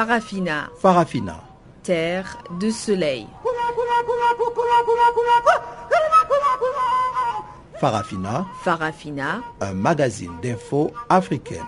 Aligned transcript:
Farafina. 0.00 0.70
Farafina. 0.80 1.36
Terre 1.82 2.38
de 2.58 2.70
soleil. 2.70 3.26
Farafina. 7.78 8.46
Farafina. 8.62 9.42
Un 9.60 9.74
magazine 9.74 10.32
d'infos 10.40 10.90
africaine. 11.10 11.66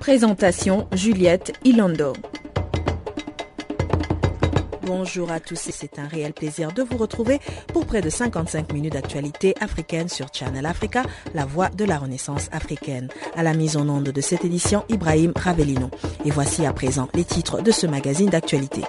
Présentation 0.00 0.88
Juliette 0.90 1.52
Ilando. 1.62 2.14
Bonjour 4.88 5.30
à 5.30 5.38
tous 5.38 5.68
et 5.68 5.72
c'est 5.72 5.98
un 5.98 6.08
réel 6.08 6.32
plaisir 6.32 6.72
de 6.72 6.82
vous 6.82 6.96
retrouver 6.96 7.40
pour 7.74 7.84
près 7.84 8.00
de 8.00 8.08
55 8.08 8.72
minutes 8.72 8.94
d'actualité 8.94 9.54
africaine 9.60 10.08
sur 10.08 10.28
Channel 10.32 10.64
Africa, 10.64 11.02
la 11.34 11.44
voix 11.44 11.68
de 11.68 11.84
la 11.84 11.98
renaissance 11.98 12.48
africaine. 12.52 13.08
À 13.36 13.42
la 13.42 13.52
mise 13.52 13.76
en 13.76 13.86
onde 13.90 14.08
de 14.08 14.20
cette 14.22 14.46
édition, 14.46 14.86
Ibrahim 14.88 15.34
Ravelino. 15.36 15.90
Et 16.24 16.30
voici 16.30 16.64
à 16.64 16.72
présent 16.72 17.06
les 17.12 17.24
titres 17.24 17.60
de 17.60 17.70
ce 17.70 17.86
magazine 17.86 18.30
d'actualité. 18.30 18.80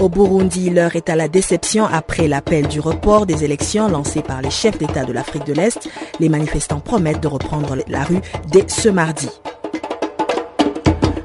Au 0.00 0.08
Burundi, 0.08 0.70
l'heure 0.70 0.96
est 0.96 1.10
à 1.10 1.14
la 1.14 1.28
déception 1.28 1.84
après 1.84 2.28
l'appel 2.28 2.68
du 2.68 2.80
report 2.80 3.26
des 3.26 3.44
élections 3.44 3.86
lancé 3.86 4.22
par 4.22 4.40
les 4.40 4.50
chefs 4.50 4.78
d'État 4.78 5.04
de 5.04 5.12
l'Afrique 5.12 5.44
de 5.44 5.52
l'Est. 5.52 5.90
Les 6.20 6.30
manifestants 6.30 6.80
promettent 6.80 7.22
de 7.22 7.28
reprendre 7.28 7.76
la 7.86 8.02
rue 8.02 8.22
dès 8.50 8.66
ce 8.68 8.88
mardi. 8.88 9.28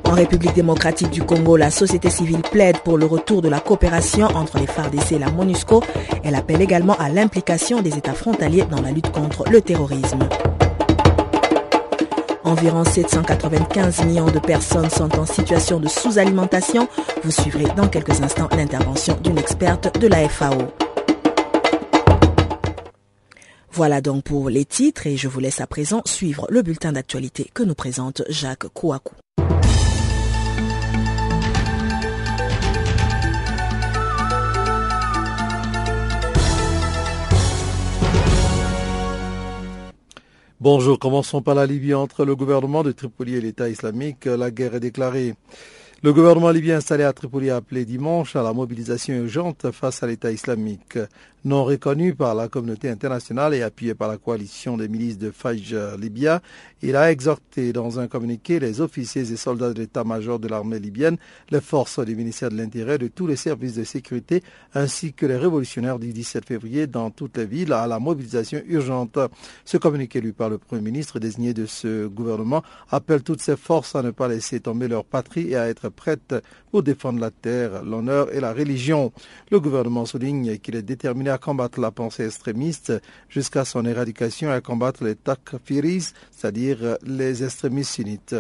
En 0.08 0.14
République 0.14 0.54
démocratique 0.54 1.10
du 1.10 1.22
Congo, 1.22 1.58
la 1.58 1.70
société 1.70 2.10
civile 2.10 2.42
plaide 2.42 2.80
pour 2.80 2.98
le 2.98 3.06
retour 3.06 3.42
de 3.42 3.50
la 3.50 3.60
coopération 3.60 4.28
entre 4.28 4.58
les 4.58 4.66
FARDC 4.66 5.12
et 5.12 5.20
la 5.20 5.30
MONUSCO. 5.30 5.84
Elle 6.24 6.36
appelle 6.36 6.62
également 6.62 6.96
à 6.98 7.10
l'implication 7.10 7.82
des 7.82 7.98
États 7.98 8.14
frontaliers 8.14 8.64
dans 8.72 8.82
la 8.82 8.92
lutte 8.92 9.12
contre 9.12 9.44
le 9.50 9.62
terrorisme. 9.62 10.30
Environ 12.46 12.86
795 12.86 14.06
millions 14.06 14.32
de 14.32 14.40
personnes 14.40 14.90
sont 14.90 15.20
en 15.20 15.26
situation 15.26 15.82
de 15.82 15.90
sous-alimentation. 15.90 16.88
Vous 17.26 17.32
suivrez 17.32 17.66
dans 17.76 17.90
quelques 17.90 18.22
instants 18.22 18.48
l'intervention 18.56 19.18
d'une 19.22 19.38
experte 19.38 20.00
de 20.00 20.08
la 20.08 20.30
FAO. 20.30 20.72
Voilà 23.74 24.00
donc 24.00 24.24
pour 24.24 24.50
les 24.50 24.64
titres 24.64 25.06
et 25.06 25.18
je 25.18 25.28
vous 25.28 25.42
laisse 25.42 25.60
à 25.60 25.68
présent 25.68 26.02
suivre 26.06 26.48
le 26.50 26.62
bulletin 26.62 26.94
d'actualité 26.94 27.52
que 27.54 27.64
nous 27.64 27.76
présente 27.76 28.24
Jacques 28.30 28.68
Kouakou. 28.74 29.14
Bonjour, 40.60 40.98
commençons 40.98 41.44
par 41.44 41.54
la 41.54 41.68
Libye. 41.68 41.94
Entre 41.94 42.26
le 42.26 42.36
gouvernement 42.36 42.82
de 42.82 42.92
Tripoli 42.92 43.36
et 43.36 43.42
l'État 43.42 43.70
islamique, 43.70 44.26
la 44.26 44.50
guerre 44.50 44.74
est 44.74 44.80
déclarée. 44.80 45.36
Le 46.04 46.14
gouvernement 46.14 46.52
libyen 46.52 46.78
installé 46.78 47.04
à 47.04 47.12
Tripoli 47.12 47.50
a 47.50 47.56
appelé 47.56 47.84
dimanche 47.84 48.36
à 48.36 48.44
la 48.44 48.54
mobilisation 48.54 49.16
urgente 49.16 49.72
face 49.72 50.04
à 50.04 50.08
l'État 50.08 50.32
islamique 50.32 51.00
non 51.48 51.64
reconnu 51.64 52.14
par 52.14 52.36
la 52.36 52.50
communauté 52.50 52.90
internationale 52.90 53.54
et 53.54 53.62
appuyé 53.62 53.96
par 53.96 54.10
la 54.10 54.18
coalition 54.18 54.76
des 54.76 54.90
milices 54.90 55.18
de 55.18 55.32
Fajj 55.32 55.76
Libya, 55.98 56.42
il 56.82 56.96
a 56.96 57.12
exhorté 57.12 57.72
dans 57.72 58.00
un 58.00 58.08
communiqué 58.08 58.60
les 58.60 58.82
officiers 58.82 59.32
et 59.32 59.38
soldats 59.38 59.74
de 59.74 59.80
l'état-major 59.80 60.40
de 60.40 60.48
l'armée 60.48 60.80
libyenne, 60.80 61.18
les 61.50 61.62
forces 61.62 62.00
du 62.00 62.16
ministère 62.16 62.50
de 62.50 62.58
l'Intérieur, 62.58 63.00
de 63.00 63.08
tous 63.08 63.28
les 63.28 63.38
services 63.38 63.76
de 63.76 63.84
sécurité, 63.84 64.44
ainsi 64.74 65.14
que 65.14 65.26
les 65.26 65.38
révolutionnaires 65.38 66.00
du 66.00 66.12
17 66.12 66.46
février 66.46 66.86
dans 66.86 67.12
toutes 67.12 67.38
les 67.38 67.46
villes 67.46 67.72
à 67.72 67.88
la 67.88 68.00
mobilisation 68.00 68.62
urgente. 68.68 69.18
Ce 69.64 69.78
communiqué 69.78 70.20
lu 70.20 70.34
par 70.34 70.50
le 70.50 70.58
Premier 70.58 70.82
ministre 70.82 71.20
désigné 71.20 71.54
de 71.54 71.66
ce 71.66 72.08
gouvernement 72.08 72.62
appelle 72.90 73.24
toutes 73.24 73.42
ses 73.42 73.56
forces 73.56 73.96
à 73.96 74.02
ne 74.02 74.12
pas 74.12 74.28
laisser 74.28 74.60
tomber 74.60 74.88
leur 74.88 75.06
patrie 75.06 75.52
et 75.52 75.56
à 75.56 75.70
être 75.70 75.87
prêtes 75.90 76.36
pour 76.72 76.84
défendre 76.84 77.20
la 77.20 77.32
terre, 77.32 77.84
l'honneur 77.84 78.34
et 78.34 78.40
la 78.40 78.54
religion. 78.54 79.12
Le 79.52 79.60
gouvernement 79.60 80.06
souligne 80.06 80.58
qu'il 80.58 80.76
est 80.76 80.82
déterminé 80.82 81.30
à 81.30 81.38
combattre 81.38 81.80
la 81.80 81.92
pensée 81.92 82.26
extrémiste 82.26 82.94
jusqu'à 83.30 83.66
son 83.66 83.86
éradication 83.86 84.50
et 84.50 84.54
à 84.54 84.62
combattre 84.62 85.04
les 85.04 85.16
takfiris, 85.16 86.14
c'est-à-dire 86.32 86.98
les 87.06 87.44
extrémistes 87.44 87.94
sunnites. 87.94 88.36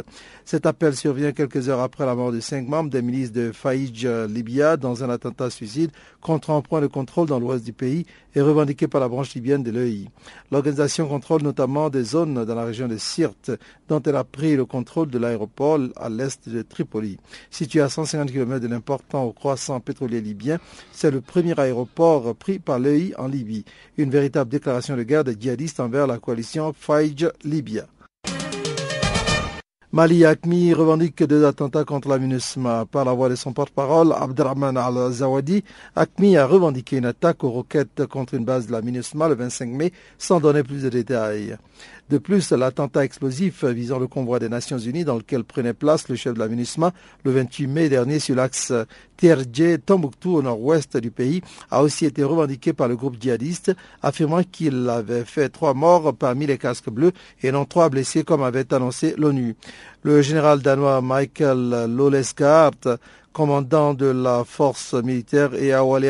Cet 0.46 0.66
appel 0.66 0.96
survient 0.96 1.32
quelques 1.32 1.70
heures 1.70 1.82
après 1.82 2.06
la 2.06 2.16
mort 2.16 2.32
de 2.32 2.40
cinq 2.40 2.68
membres 2.68 2.90
des 2.90 3.02
milices 3.02 3.32
de 3.32 3.52
Faïj 3.52 4.06
Libya 4.30 4.78
dans 4.78 5.04
un 5.04 5.10
attentat 5.10 5.50
suicide 5.50 5.92
contre 6.22 6.52
un 6.52 6.62
point 6.62 6.82
de 6.82 6.88
contrôle 6.88 7.28
dans 7.28 7.40
l'ouest 7.40 7.64
du 7.64 7.74
pays 7.74 8.06
et 8.36 8.42
revendiqué 8.42 8.88
par 8.88 9.02
la 9.02 9.08
branche 9.08 9.34
libyenne 9.34 9.64
de 9.64 9.72
l'EI. 9.72 10.10
L'organisation 10.52 11.08
contrôle 11.08 11.42
notamment 11.42 11.90
des 11.90 12.04
zones 12.04 12.46
dans 12.46 12.56
la 12.56 12.66
région 12.66 12.88
de 12.88 12.98
Sirte, 12.98 13.52
dont 13.88 14.02
elle 14.04 14.16
a 14.16 14.24
pris 14.24 14.56
le 14.56 14.66
contrôle 14.66 15.10
de 15.10 15.18
l'aéroport 15.18 15.80
à 15.96 16.10
l'est 16.10 16.48
de 16.48 16.62
Tripoli. 16.62 17.18
Situé 17.52 17.82
à 17.82 17.90
150 17.90 18.32
km 18.32 18.60
de 18.60 18.68
l'important 18.68 19.32
croissant 19.32 19.80
pétrolier 19.80 20.22
libyen, 20.22 20.60
c'est 20.92 21.12
le 21.12 21.22
premier 21.22 21.60
aéroport 21.60 22.36
pris 22.36 22.60
par 22.60 22.80
l'EI 22.80 23.14
en 23.18 23.28
Libye. 23.28 23.66
Une 23.98 24.10
véritable 24.10 24.50
déclaration 24.50 24.96
de 24.96 25.04
guerre 25.04 25.24
des 25.24 25.36
djihadistes 25.40 25.80
envers 25.80 26.08
la 26.08 26.18
coalition 26.18 26.74
Faïj 26.78 27.30
Libya. 27.44 27.88
Mali 29.94 30.26
Akmi 30.26 30.74
revendique 30.74 31.24
deux 31.24 31.46
attentats 31.46 31.86
contre 31.86 32.10
la 32.10 32.20
MINUSMA. 32.20 32.86
Par 32.92 33.06
la 33.06 33.14
voix 33.14 33.30
de 33.30 33.36
son 33.36 33.54
porte-parole, 33.54 34.12
Abdrahman 34.12 34.76
Al-Zawadi, 34.76 35.64
Akmi 35.96 36.36
a 36.36 36.46
revendiqué 36.46 36.98
une 36.98 37.06
attaque 37.06 37.46
aux 37.46 37.50
roquettes 37.50 38.06
contre 38.06 38.34
une 38.34 38.44
base 38.44 38.68
de 38.68 38.74
la 38.74 38.82
MINUSMA 38.82 39.30
le 39.30 39.36
25 39.36 39.70
mai 39.70 39.94
sans 40.18 40.42
donner 40.42 40.62
plus 40.64 40.84
de 40.84 40.90
détails. 40.90 41.58
De 42.10 42.20
plus, 42.20 42.52
l'attentat 42.52 43.04
explosif 43.04 43.66
visant 43.66 44.00
le 44.00 44.08
convoi 44.08 44.40
des 44.40 44.48
Nations 44.48 44.78
Unies 44.78 45.04
dans 45.04 45.18
lequel 45.18 45.44
prenait 45.44 45.74
place 45.74 46.08
le 46.08 46.16
chef 46.16 46.34
de 46.36 46.40
la 46.40 46.48
MINUSMA 46.48 46.94
le 47.26 47.32
28 47.32 47.68
mai 47.68 47.90
dernier 47.90 48.20
sur 48.20 48.34
l'axe 48.34 48.72
Terdje-Tombouctou 49.18 50.36
au 50.36 50.42
nord-ouest 50.42 50.96
du 50.96 51.12
pays 51.12 51.42
a 51.70 51.84
aussi 51.84 52.06
été 52.06 52.24
revendiqué 52.24 52.72
par 52.72 52.88
le 52.88 52.96
groupe 52.96 53.18
djihadiste, 53.20 53.76
affirmant 54.02 54.44
qu'il 54.44 54.88
avait 54.90 55.26
fait 55.26 55.50
trois 55.50 55.74
morts 55.74 56.16
parmi 56.16 56.46
les 56.46 56.58
casques 56.58 56.90
bleus 56.90 57.12
et 57.44 57.52
non 57.52 57.66
trois 57.66 57.90
blessés 57.90 58.24
comme 58.24 58.44
avait 58.44 58.74
annoncé 58.74 59.14
l'ONU. 59.18 59.58
Le 60.04 60.22
général 60.22 60.62
danois 60.62 61.02
Michael 61.02 61.88
Lolesgaard 61.90 63.00
commandant 63.38 63.94
de 63.94 64.08
la 64.08 64.44
force 64.44 64.96
militaire, 64.96 65.54
et 65.54 65.72
Awale 65.72 66.10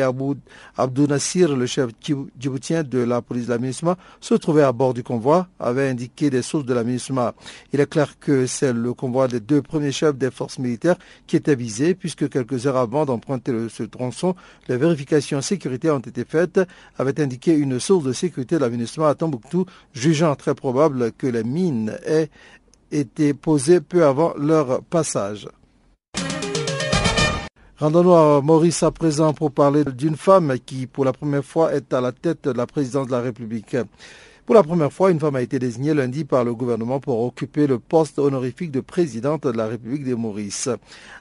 Abdou 0.78 1.06
Nassir, 1.06 1.54
le 1.54 1.66
chef 1.66 1.90
djiboutien 2.00 2.82
de 2.82 3.00
la 3.00 3.20
police 3.20 3.44
de 3.44 3.52
la 3.52 3.58
MINUSMA, 3.58 3.98
se 4.18 4.32
trouvait 4.32 4.62
à 4.62 4.72
bord 4.72 4.94
du 4.94 5.02
convoi, 5.02 5.46
avait 5.60 5.90
indiqué 5.90 6.30
des 6.30 6.40
sources 6.40 6.64
de 6.64 6.72
la 6.72 6.84
MINUSMA. 6.84 7.34
Il 7.74 7.80
est 7.80 7.86
clair 7.86 8.18
que 8.18 8.46
c'est 8.46 8.72
le 8.72 8.94
convoi 8.94 9.28
des 9.28 9.40
deux 9.40 9.60
premiers 9.60 9.92
chefs 9.92 10.16
des 10.16 10.30
forces 10.30 10.58
militaires 10.58 10.96
qui 11.26 11.36
était 11.36 11.54
visé, 11.54 11.94
puisque 11.94 12.30
quelques 12.30 12.66
heures 12.66 12.78
avant 12.78 13.04
d'emprunter 13.04 13.52
ce 13.68 13.82
tronçon, 13.82 14.34
les 14.66 14.78
vérifications 14.78 15.42
sécurité 15.42 15.90
ont 15.90 15.98
été 15.98 16.24
faites, 16.24 16.60
avait 16.96 17.20
indiqué 17.20 17.54
une 17.54 17.78
source 17.78 18.04
de 18.04 18.14
sécurité 18.14 18.54
de 18.54 18.62
la 18.62 18.70
MINUSMA 18.70 19.06
à 19.06 19.14
Tombouctou, 19.14 19.66
jugeant 19.92 20.34
très 20.34 20.54
probable 20.54 21.12
que 21.12 21.26
les 21.26 21.44
mines 21.44 21.94
aient 22.06 22.30
été 22.90 23.34
posées 23.34 23.82
peu 23.82 24.06
avant 24.06 24.32
leur 24.38 24.82
passage. 24.82 25.46
Rendons-nous 27.80 28.12
à 28.12 28.42
Maurice 28.42 28.82
à 28.82 28.90
présent 28.90 29.32
pour 29.32 29.52
parler 29.52 29.84
d'une 29.84 30.16
femme 30.16 30.58
qui, 30.66 30.88
pour 30.88 31.04
la 31.04 31.12
première 31.12 31.44
fois, 31.44 31.72
est 31.72 31.92
à 31.92 32.00
la 32.00 32.10
tête 32.10 32.42
de 32.48 32.50
la 32.50 32.66
présidence 32.66 33.06
de 33.06 33.12
la 33.12 33.20
République. 33.20 33.76
Pour 34.48 34.54
la 34.54 34.62
première 34.62 34.90
fois, 34.90 35.10
une 35.10 35.20
femme 35.20 35.36
a 35.36 35.42
été 35.42 35.58
désignée 35.58 35.92
lundi 35.92 36.24
par 36.24 36.42
le 36.42 36.54
gouvernement 36.54 37.00
pour 37.00 37.22
occuper 37.22 37.66
le 37.66 37.78
poste 37.78 38.18
honorifique 38.18 38.70
de 38.70 38.80
présidente 38.80 39.46
de 39.46 39.50
la 39.50 39.66
République 39.66 40.04
de 40.04 40.14
Maurice. 40.14 40.70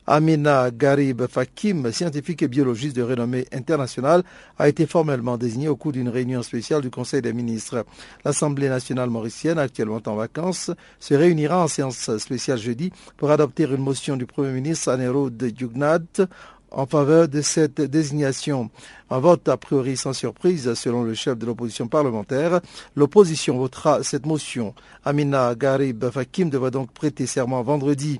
Amina 0.08 0.72
Garib 0.72 1.28
Fakim, 1.28 1.91
scientifique 1.91 2.44
et 2.44 2.47
biologiste 2.47 2.96
de 2.96 3.02
renommée 3.02 3.46
internationale, 3.52 4.24
a 4.58 4.70
été 4.70 4.85
formellement 4.85 5.35
désignée 5.35 5.68
au 5.68 5.76
cours 5.76 5.91
d'une 5.91 6.08
réunion 6.08 6.41
spéciale 6.41 6.82
du 6.82 6.90
Conseil 6.90 7.22
des 7.22 7.34
ministres. 7.34 7.85
L'Assemblée 8.24 8.70
nationale 8.70 9.09
mauricienne, 9.09 9.59
actuellement 9.59 10.00
en 10.06 10.16
vacances, 10.16 10.72
se 10.97 11.14
réunira 11.14 11.62
en 11.62 11.68
séance 11.68 12.16
spéciale 12.20 12.59
jeudi 12.59 12.94
pour 13.18 13.30
adopter 13.30 13.66
une 13.66 13.76
motion 13.76 14.16
du 14.16 14.26
Premier 14.26 14.52
ministre 14.52 14.90
Anero 14.90 15.30
de 15.30 15.50
en 16.72 16.85
faveur 16.85 17.28
de 17.28 17.41
cette 17.41 17.81
désignation. 17.81 18.69
Un 19.09 19.19
vote 19.19 19.47
a 19.47 19.58
priori 19.58 19.96
sans 19.96 20.14
surprise 20.14 20.73
selon 20.73 21.03
le 21.03 21.14
chef 21.14 21.37
de 21.37 21.46
l'opposition 21.46 21.87
parlementaire. 21.87 22.59
L'opposition 22.96 23.58
votera 23.58 24.03
cette 24.03 24.25
motion. 24.25 24.73
Amina 25.05 25.55
Garib 25.55 26.09
Fakim 26.09 26.49
devra 26.49 26.69
donc 26.69 26.91
prêter 26.91 27.25
serment 27.25 27.61
vendredi. 27.64 28.19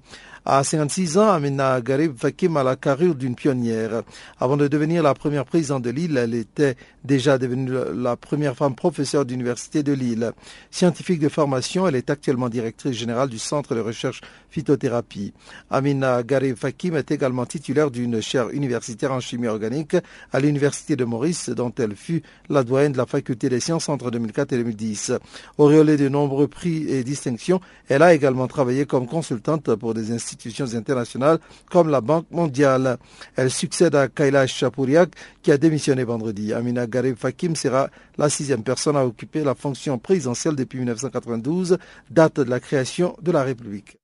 À 0.50 0.64
56 0.64 1.18
ans, 1.18 1.30
Amina 1.30 1.82
Garib 1.82 2.18
Fakim 2.18 2.56
a 2.56 2.64
la 2.64 2.78
carrure 2.78 3.16
d'une 3.16 3.36
pionnière. 3.36 4.04
Avant 4.40 4.56
de 4.56 4.70
devenir 4.70 5.04
la 5.04 5.14
première 5.14 5.44
présidente 5.44 5.84
de 5.84 5.90
l'île, 5.90 6.16
elle 6.16 6.34
était 6.36 6.78
déjà 7.04 7.38
devenue 7.38 7.74
la 7.94 8.16
première 8.16 8.56
femme 8.56 8.74
professeure 8.74 9.26
d'université 9.26 9.84
de 9.84 9.92
Lille. 9.92 10.32
Scientifique 10.72 11.20
de 11.20 11.28
formation, 11.28 11.86
elle 11.86 11.96
est 11.96 12.10
actuellement 12.10 12.48
directrice 12.48 12.96
générale 12.96 13.28
du 13.28 13.40
Centre 13.40 13.76
de 13.76 13.82
recherche 13.82 14.22
phytothérapie. 14.50 15.34
Amina 15.70 16.24
Garib 16.24 16.56
Fakim 16.56 16.96
est 16.96 17.12
également 17.12 17.46
titulaire 17.46 17.92
d'une 17.92 18.22
chaire 18.22 18.50
universitaire 18.52 19.12
en 19.12 19.20
chimie 19.20 19.48
organique 19.48 19.98
à 20.32 20.40
l'Université 20.40 20.96
de 20.96 21.04
Maurice, 21.04 21.50
dont 21.50 21.74
elle 21.78 21.98
fut 21.98 22.24
la 22.48 22.64
doyenne 22.64 22.94
de 22.94 22.98
la 22.98 23.06
faculté 23.06 23.50
des 23.50 23.60
sciences 23.60 23.90
entre 23.90 24.12
2004 24.12 24.54
et 24.54 24.58
2010. 24.60 25.12
Auréolée 25.58 25.98
de 25.98 26.08
nombreux 26.08 26.48
prix 26.48 26.90
et 26.90 27.04
distinctions, 27.04 27.60
elle 27.90 28.02
a 28.02 28.14
également 28.14 28.48
travaillé 28.48 28.86
comme 28.86 29.08
consultante 29.08 29.76
pour 29.76 29.94
des 29.94 30.14
institutions 30.38 30.76
internationales 30.76 31.40
comme 31.70 31.90
la 31.90 32.02
Banque 32.02 32.28
mondiale. 32.32 32.98
Elle 33.36 33.50
succède 33.50 33.96
à 33.96 34.08
Kailash 34.08 34.54
Chapouriak 34.54 35.10
qui 35.42 35.52
a 35.52 35.58
démissionné 35.58 36.04
vendredi. 36.04 36.54
Amina 36.54 36.86
Garib 36.88 37.18
Fakim 37.18 37.56
sera 37.56 37.90
la 38.18 38.30
sixième 38.30 38.64
personne 38.64 38.96
à 38.96 39.06
occuper 39.06 39.44
la 39.44 39.56
fonction 39.56 39.98
présidentielle 39.98 40.56
depuis 40.56 40.78
1992, 40.80 41.78
date 42.10 42.40
de 42.40 42.50
la 42.50 42.60
création 42.60 43.16
de 43.22 43.32
la 43.32 43.44
République. 43.44 43.98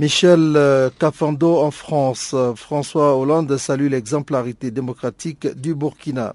Michel 0.00 0.54
euh, 0.56 0.90
Cafando 0.98 1.58
en 1.58 1.70
France. 1.70 2.34
François 2.56 3.16
Hollande 3.16 3.56
salue 3.56 3.88
l'exemplarité 3.88 4.72
démocratique 4.72 5.46
du 5.46 5.76
Burkina. 5.76 6.34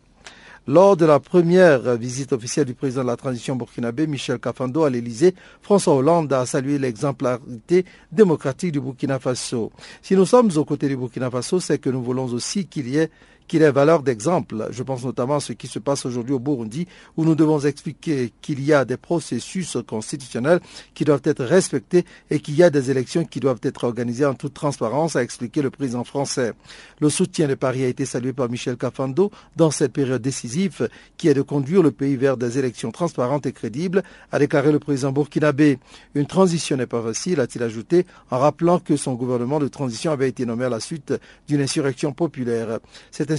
Lors 0.67 0.95
de 0.97 1.05
la 1.05 1.19
première 1.19 1.97
visite 1.97 2.33
officielle 2.33 2.65
du 2.65 2.73
président 2.73 3.01
de 3.01 3.07
la 3.07 3.15
transition 3.15 3.55
burkinabé, 3.55 4.05
Michel 4.07 4.39
Cafando, 4.39 4.83
à 4.83 4.89
l'Élysée, 4.89 5.33
François 5.61 5.95
Hollande 5.95 6.31
a 6.33 6.45
salué 6.45 6.77
l'exemplarité 6.77 7.85
démocratique 8.11 8.71
du 8.71 8.79
Burkina 8.79 9.19
Faso. 9.19 9.71
Si 10.01 10.15
nous 10.15 10.25
sommes 10.25 10.51
aux 10.55 10.65
côtés 10.65 10.87
du 10.87 10.97
Burkina 10.97 11.31
Faso, 11.31 11.59
c'est 11.59 11.79
que 11.79 11.89
nous 11.89 12.03
voulons 12.03 12.25
aussi 12.25 12.67
qu'il 12.67 12.89
y 12.89 12.97
ait 12.97 13.09
qu'il 13.49 13.63
ait 13.63 13.71
valeur 13.71 14.03
d'exemple. 14.03 14.67
Je 14.69 14.83
pense 14.83 15.03
notamment 15.03 15.37
à 15.37 15.39
ce 15.41 15.51
qui 15.51 15.67
se 15.67 15.79
passe 15.79 16.05
aujourd'hui 16.05 16.33
au 16.33 16.39
Burundi, 16.39 16.87
où 17.17 17.25
nous 17.25 17.35
devons 17.35 17.59
expliquer 17.59 18.31
qu'il 18.41 18.63
y 18.63 18.71
a 18.71 18.85
des 18.85 18.95
processus 18.95 19.75
constitutionnels 19.85 20.61
qui 20.93 21.03
doivent 21.03 21.23
être 21.25 21.43
respectés 21.43 22.05
et 22.29 22.39
qu'il 22.39 22.55
y 22.55 22.63
a 22.63 22.69
des 22.69 22.91
élections 22.91 23.25
qui 23.25 23.39
doivent 23.41 23.59
être 23.63 23.83
organisées 23.83 24.25
en 24.25 24.35
toute 24.35 24.53
transparence, 24.53 25.15
a 25.15 25.23
expliqué 25.23 25.61
le 25.61 25.71
président 25.71 26.03
français. 26.03 26.53
Le 27.01 27.09
soutien 27.09 27.47
de 27.47 27.55
Paris 27.55 27.83
a 27.83 27.87
été 27.87 28.05
salué 28.05 28.31
par 28.31 28.49
Michel 28.49 28.77
Cafando 28.77 29.31
dans 29.57 29.71
cette 29.71 29.93
période 29.93 30.21
décisive 30.21 30.87
qui 31.17 31.27
est 31.27 31.33
de 31.33 31.41
conduire 31.41 31.81
le 31.81 31.91
pays 31.91 32.15
vers 32.15 32.37
des 32.37 32.59
élections 32.59 32.91
transparentes 32.91 33.47
et 33.47 33.51
crédibles, 33.51 34.03
a 34.31 34.37
déclaré 34.37 34.71
le 34.71 34.79
président 34.79 35.11
burkinabé. 35.11 35.79
Une 36.13 36.27
transition 36.27 36.77
n'est 36.77 36.85
pas 36.85 37.01
facile, 37.01 37.39
a-t-il 37.39 37.63
ajouté, 37.63 38.05
en 38.29 38.37
rappelant 38.37 38.77
que 38.79 38.95
son 38.95 39.15
gouvernement 39.15 39.59
de 39.59 39.67
transition 39.67 40.11
avait 40.11 40.29
été 40.29 40.45
nommé 40.45 40.65
à 40.65 40.69
la 40.69 40.79
suite 40.79 41.13
d'une 41.47 41.61
insurrection 41.61 42.13
populaire. 42.13 42.79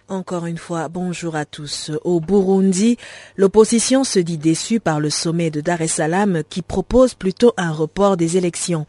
Encore 0.09 0.47
une 0.47 0.57
fois, 0.57 0.89
bonjour 0.89 1.37
à 1.37 1.45
tous. 1.45 1.91
Au 2.03 2.21
Burundi, 2.21 2.97
l'opposition 3.37 4.05
se 4.05 4.19
dit 4.19 4.39
déçue 4.39 4.81
par 4.81 5.01
le 5.01 5.11
sommet 5.11 5.51
de 5.51 5.61
Dar 5.61 5.83
es 5.83 5.87
Salaam 5.87 6.45
qui 6.49 6.63
propose 6.63 7.13
plutôt 7.13 7.53
un 7.59 7.73
report 7.73 8.17
des 8.17 8.39
élections. 8.39 8.87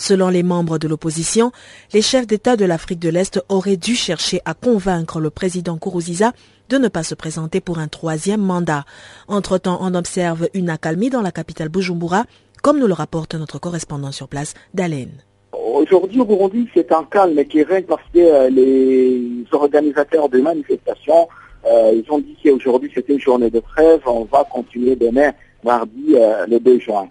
Selon 0.00 0.30
les 0.30 0.42
membres 0.42 0.78
de 0.78 0.88
l'opposition, 0.88 1.52
les 1.92 2.00
chefs 2.00 2.26
d'État 2.26 2.56
de 2.56 2.64
l'Afrique 2.64 3.00
de 3.00 3.10
l'Est 3.10 3.44
auraient 3.50 3.76
dû 3.76 3.94
chercher 3.94 4.40
à 4.46 4.54
convaincre 4.54 5.20
le 5.20 5.28
président 5.28 5.76
Kourouziza 5.76 6.32
de 6.70 6.78
ne 6.78 6.88
pas 6.88 7.02
se 7.02 7.14
présenter 7.14 7.60
pour 7.60 7.78
un 7.78 7.86
troisième 7.86 8.40
mandat. 8.40 8.86
Entre-temps, 9.28 9.76
on 9.82 9.94
observe 9.94 10.48
une 10.54 10.70
accalmie 10.70 11.10
dans 11.10 11.20
la 11.20 11.32
capitale 11.32 11.68
Bujumbura, 11.68 12.24
comme 12.62 12.78
nous 12.78 12.86
le 12.86 12.94
rapporte 12.94 13.34
notre 13.34 13.58
correspondant 13.58 14.10
sur 14.10 14.26
place, 14.26 14.54
Dalen. 14.72 15.10
Aujourd'hui 15.52 16.22
au 16.22 16.24
Burundi, 16.24 16.66
c'est 16.72 16.90
un 16.92 17.04
calme 17.04 17.44
qui 17.44 17.62
règne 17.62 17.84
parce 17.84 18.02
que 18.14 18.20
euh, 18.20 18.48
les 18.48 19.44
organisateurs 19.52 20.30
de 20.30 20.40
manifestations, 20.40 21.28
euh, 21.66 21.92
ils 21.92 22.10
ont 22.10 22.20
dit 22.20 22.38
qu'aujourd'hui 22.42 22.90
c'était 22.94 23.12
une 23.12 23.20
journée 23.20 23.50
de 23.50 23.60
trêve, 23.60 24.00
on 24.06 24.24
va 24.24 24.48
continuer 24.50 24.96
demain, 24.96 25.32
mardi, 25.62 26.14
euh, 26.14 26.46
le 26.46 26.58
2 26.58 26.78
juin. 26.78 27.10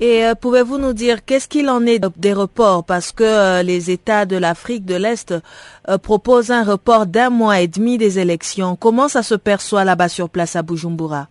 Et 0.00 0.24
euh, 0.24 0.34
pouvez-vous 0.34 0.78
nous 0.78 0.92
dire 0.92 1.24
qu'est-ce 1.24 1.46
qu'il 1.46 1.70
en 1.70 1.86
est 1.86 2.00
des 2.16 2.32
reports? 2.32 2.82
Parce 2.82 3.12
que 3.12 3.22
euh, 3.22 3.62
les 3.62 3.92
États 3.92 4.26
de 4.26 4.36
l'Afrique 4.36 4.84
de 4.84 4.96
l'Est 4.96 5.32
euh, 5.88 5.98
proposent 5.98 6.50
un 6.50 6.64
report 6.64 7.06
d'un 7.06 7.30
mois 7.30 7.60
et 7.60 7.68
demi 7.68 7.96
des 7.96 8.18
élections. 8.18 8.74
Comment 8.74 9.06
ça 9.06 9.22
se 9.22 9.36
perçoit 9.36 9.84
là-bas 9.84 10.08
sur 10.08 10.28
place 10.28 10.56
à 10.56 10.62
Bujumbura? 10.62 11.28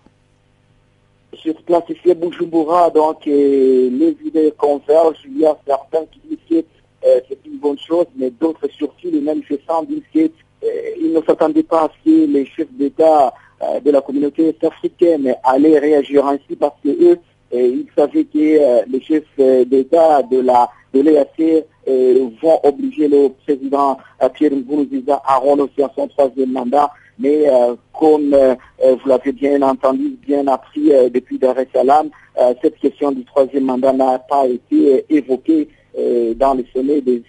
Sur 1.34 1.62
place 1.64 1.84
ici 1.90 2.12
à 2.12 2.14
Bujumbura, 2.14 2.90
donc 2.90 3.26
les 3.26 4.16
idées 4.26 4.54
convergent. 4.58 5.20
Il 5.26 5.40
y 5.40 5.46
a 5.46 5.58
certains 5.68 6.06
qui 6.12 6.22
disent 6.30 6.62
que 6.62 6.66
c'est 7.28 7.40
une 7.46 7.58
bonne 7.58 7.78
chose, 7.80 8.06
mais 8.16 8.30
d'autres 8.30 8.70
surtout, 8.78 9.10
les 9.12 9.20
manifestants 9.20 9.84
disent 9.84 10.04
qu'ils 10.14 11.12
ne 11.12 11.22
s'attendaient 11.22 11.64
pas 11.64 11.82
à 11.82 11.90
ce 11.90 12.10
que 12.10 12.32
les 12.32 12.46
chefs 12.46 12.72
d'État 12.72 13.34
de 13.84 13.92
la 13.92 14.00
communauté 14.00 14.56
africaine 14.62 15.36
allaient 15.44 15.80
réagir 15.80 16.26
ainsi 16.28 16.56
parce 16.58 16.80
que 16.82 16.90
eux 16.90 17.20
il 17.54 17.86
s'agit 17.96 18.26
que 18.26 18.38
euh, 18.38 18.82
les 18.88 19.02
chefs 19.02 19.24
euh, 19.40 19.66
d'État 19.66 20.24
de 20.24 20.40
la 20.40 20.70
de 20.94 21.02
l'EAC 21.02 21.66
euh, 21.88 22.30
vont 22.42 22.60
obliger 22.64 23.08
le 23.08 23.30
président 23.44 23.98
Pierre 24.36 24.52
Nkurunziza 24.52 25.22
à 25.26 25.38
renoncer 25.38 25.84
à 25.84 25.92
son 25.96 26.08
troisième 26.08 26.52
mandat. 26.52 26.92
Mais 27.20 27.46
comme 28.00 28.36
vous 28.82 29.08
l'avez 29.10 29.32
bien 29.34 29.62
entendu, 29.62 30.18
bien 30.26 30.48
appris 30.48 30.92
depuis 31.12 31.38
Dar 31.38 31.58
es 31.60 31.68
Salaam, 31.74 32.10
cette 32.62 32.78
question 32.80 33.12
du 33.12 33.24
troisième 33.24 33.66
mandat 33.66 33.94
n'a 33.94 34.18
pas 34.18 34.48
été 34.48 35.06
évoquée 35.10 35.68
dans 36.36 36.56
le 36.56 36.66
sommet 36.74 37.02
des, 37.02 37.24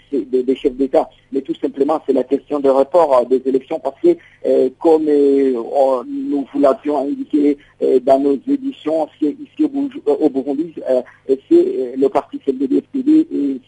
chefs 0.57 0.75
d'État. 0.75 1.09
Mais 1.35 1.43
tout 1.43 1.55
simplement, 1.55 2.01
c'est 2.07 2.13
la 2.13 2.25
question 2.25 2.61
de 2.61 2.69
report 2.69 3.27
des 3.27 3.43
élections 3.47 3.81
parce 3.81 4.01
que, 4.01 4.17
comme 4.79 5.05
nous 5.05 6.47
vous 6.53 6.61
l'avions 6.61 6.99
indiqué 6.99 7.59
dans 8.03 8.21
nos 8.21 8.35
éditions 8.49 9.09
ici 9.21 9.65
au, 9.65 10.29
Burundi, 10.31 10.75
c'est 11.27 11.97
le 11.97 12.09
parti 12.09 12.39
CNDD-FPD 12.39 13.27
et 13.33 13.61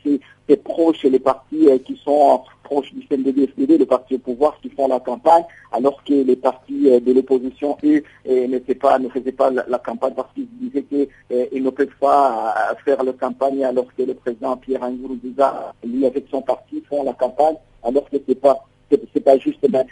c'est 0.46 0.62
proche 0.62 1.02
les 1.02 1.18
partis 1.18 1.66
qui 1.84 2.00
sont 2.04 2.42
proches 2.66 2.92
du 2.92 3.06
CNDD-FDD, 3.06 3.78
le 3.78 3.86
parti 3.86 4.14
au 4.16 4.18
pouvoir, 4.18 4.58
qui 4.60 4.68
font 4.70 4.88
la 4.88 5.00
campagne, 5.00 5.44
alors 5.72 6.02
que 6.04 6.12
les 6.12 6.36
partis 6.36 6.90
euh, 6.90 7.00
de 7.00 7.12
l'opposition, 7.12 7.76
eux, 7.84 8.02
euh, 8.28 8.60
pas, 8.80 8.98
ne 8.98 9.08
faisaient 9.08 9.32
pas 9.32 9.50
la, 9.50 9.78
campagne 9.78 10.14
parce 10.14 10.32
qu'ils 10.34 10.48
disaient 10.60 10.82
qu'ils 10.82 11.08
euh, 11.32 11.46
ne 11.52 11.70
peuvent 11.70 11.98
pas 12.00 12.54
faire 12.84 13.02
la 13.02 13.12
campagne 13.12 13.64
alors 13.64 13.86
que 13.96 14.02
le 14.02 14.14
président 14.14 14.56
Pierre 14.56 14.88
Nkurunziza, 14.88 15.74
lui, 15.84 16.04
avec 16.06 16.26
son 16.30 16.42
parti, 16.42 16.82
font 16.88 17.04
la 17.04 17.12
campagne, 17.12 17.55
alors 17.82 18.08
que 18.10 18.16
c'est 18.26 18.40
pas, 18.40 18.64
c'est 18.90 19.20
pas 19.20 19.38
juste, 19.38 19.64
mais, 19.70 19.86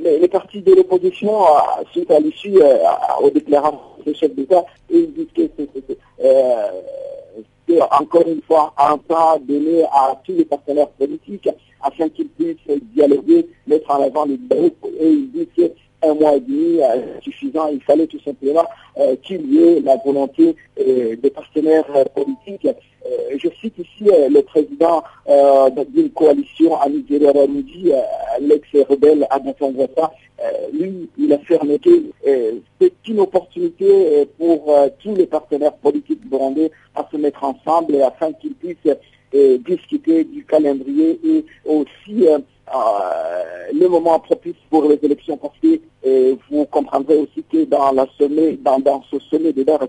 les 0.00 0.28
partis 0.28 0.62
de 0.62 0.74
l'opposition, 0.74 1.32
suite 1.92 2.10
à 2.10 2.20
l'issue, 2.20 2.58
au 3.20 3.30
déclaration 3.30 3.80
du 4.06 4.14
chef 4.14 4.34
d'État, 4.34 4.64
ils 4.90 5.12
disent 5.12 5.32
que 5.34 5.42
c'est 5.56 5.98
encore 7.80 8.26
une 8.26 8.42
fois 8.42 8.72
un 8.78 8.98
temps 8.98 9.38
donné 9.40 9.84
à 9.84 10.20
tous 10.24 10.32
les 10.32 10.44
partenaires 10.44 10.88
politiques 10.90 11.48
afin 11.82 12.08
qu'ils 12.08 12.28
puissent 12.28 12.56
dialoguer, 12.94 13.46
mettre 13.66 13.90
en 13.90 14.02
avant 14.02 14.24
les 14.24 14.38
groupes 14.38 14.86
et 14.98 15.08
ils 15.08 15.30
disent 15.30 15.70
qu'un 16.00 16.14
mois 16.14 16.36
et 16.36 16.40
demi 16.40 16.82
euh, 16.82 17.20
suffisant, 17.20 17.68
il 17.68 17.82
fallait 17.82 18.06
tout 18.06 18.20
simplement 18.20 18.64
euh, 18.98 19.16
qu'il 19.22 19.52
y 19.52 19.62
ait 19.62 19.80
la 19.80 19.96
volonté 19.96 20.56
euh, 20.80 21.16
des 21.16 21.30
partenaires 21.30 21.86
politiques. 22.14 22.68
je 23.36 23.48
cite 23.60 23.74
le 24.04 24.40
président 24.42 25.02
d'une 25.88 26.10
coalition 26.10 26.80
à 26.80 26.88
Nigeria 26.88 27.32
l'ex-rebelle 28.40 29.26
Agathon 29.30 29.72
Ouattara, 29.74 30.12
lui, 30.72 31.08
il 31.18 31.32
a 31.32 31.38
fermé 31.38 31.78
que 31.78 31.90
c'est 32.80 32.92
une 33.08 33.20
opportunité 33.20 34.26
pour 34.38 34.74
tous 35.02 35.14
les 35.14 35.26
partenaires 35.26 35.74
politiques 35.74 36.26
burundais 36.28 36.70
à 36.94 37.06
se 37.10 37.16
mettre 37.16 37.44
ensemble 37.44 38.00
afin 38.02 38.32
qu'ils 38.32 38.54
puissent 38.54 38.94
euh, 39.34 39.58
discuter 39.58 40.22
du 40.22 40.44
calendrier 40.44 41.18
et 41.24 41.44
aussi 41.64 42.28
euh, 42.28 42.38
euh, 42.72 43.72
le 43.72 43.88
moment 43.88 44.20
propice 44.20 44.54
pour 44.70 44.84
les 44.84 44.96
élections. 45.02 45.36
Parce 45.36 45.58
que 45.60 45.80
vous 46.48 46.64
comprendrez 46.66 47.16
aussi 47.16 47.42
que 47.50 47.64
dans, 47.64 47.90
la 47.90 48.06
sommet, 48.16 48.56
dans, 48.62 49.02
ce 49.10 49.18
sommet 49.18 49.52
de 49.52 49.64
Dar 49.64 49.80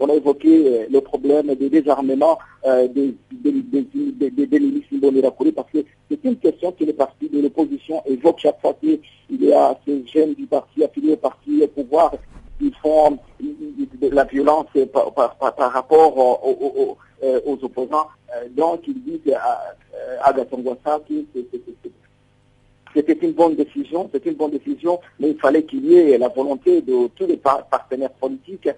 on 0.00 0.08
a 0.08 0.14
évoqué 0.14 0.88
le 0.90 1.00
problème 1.02 1.54
du 1.54 1.68
désarmement 1.68 2.38
des, 2.64 3.14
des, 3.50 4.30
des, 4.30 5.52
parce 5.52 5.70
que 5.70 5.78
c'est 6.10 6.24
une 6.24 6.36
question 6.36 6.72
que 6.72 6.84
les 6.84 6.92
partis 6.92 7.28
de 7.28 7.40
l'opposition 7.40 8.02
évoquent 8.06 8.40
chaque 8.40 8.60
fois 8.60 8.74
qu'il 8.74 9.00
y 9.30 9.52
a 9.52 9.78
ces 9.86 10.04
jeunes 10.06 10.34
du 10.34 10.46
parti 10.46 10.84
affilié 10.84 11.12
au 11.12 11.16
parti 11.16 11.62
au 11.62 11.68
pouvoir 11.68 12.12
qui 12.58 12.72
font 12.82 13.18
de 13.40 14.08
la 14.08 14.24
violence 14.24 14.66
par, 14.92 15.12
par, 15.12 15.72
rapport 15.72 16.16
aux, 16.16 16.96
aux, 17.22 17.58
opposants. 17.62 18.08
donc, 18.50 18.80
ils 18.86 19.02
disent 19.02 19.34
à, 19.34 19.74
à 20.22 20.32
que 20.32 20.44
c'était 22.94 23.12
une 23.26 23.32
bonne 23.32 23.54
décision, 23.54 24.10
c'était 24.12 24.30
une 24.30 24.36
bonne 24.36 24.50
décision, 24.50 25.00
mais 25.18 25.30
il 25.30 25.38
fallait 25.38 25.62
qu'il 25.62 25.86
y 25.86 25.94
ait 25.94 26.18
la 26.18 26.28
volonté 26.28 26.82
de 26.82 27.08
tous 27.14 27.26
les 27.26 27.36
partenaires 27.36 28.10
politiques, 28.12 28.68